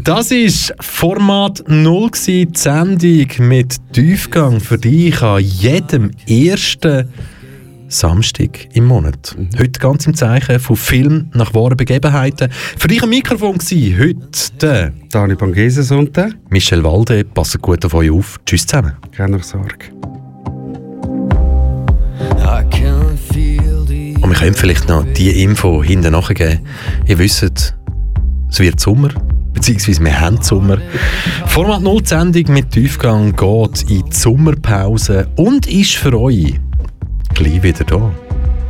[0.05, 7.09] Das ist Format 0 gsi, die Sendung mit Tiefgang für dich an jedem ersten
[7.89, 9.37] Samstag im Monat.
[9.59, 12.51] Heute ganz im Zeichen von Film nach wahren Begebenheiten.
[12.51, 17.25] Für dich am Mikrofon war heute der Dani Bangeses und der Michel Walde.
[17.25, 18.39] Passt gut auf euch auf.
[18.45, 18.93] Tschüss zusammen.
[19.13, 19.87] Keine Sorge.
[24.21, 26.61] Und wir können vielleicht noch die Info hinten nachgeben.
[27.07, 29.11] Ihr wisst, es wird Sommer,
[29.53, 30.79] beziehungsweise wir haben Sommer.
[31.47, 36.55] Format 0 die Sendung mit Tiefgang geht in die Sommerpause und ist für euch
[37.37, 38.13] gleich wieder da.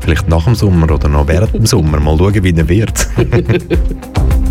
[0.01, 2.01] Vielleicht nach dem Sommer oder noch während dem Sommer.
[2.01, 3.09] Mal schauen, wie er wird.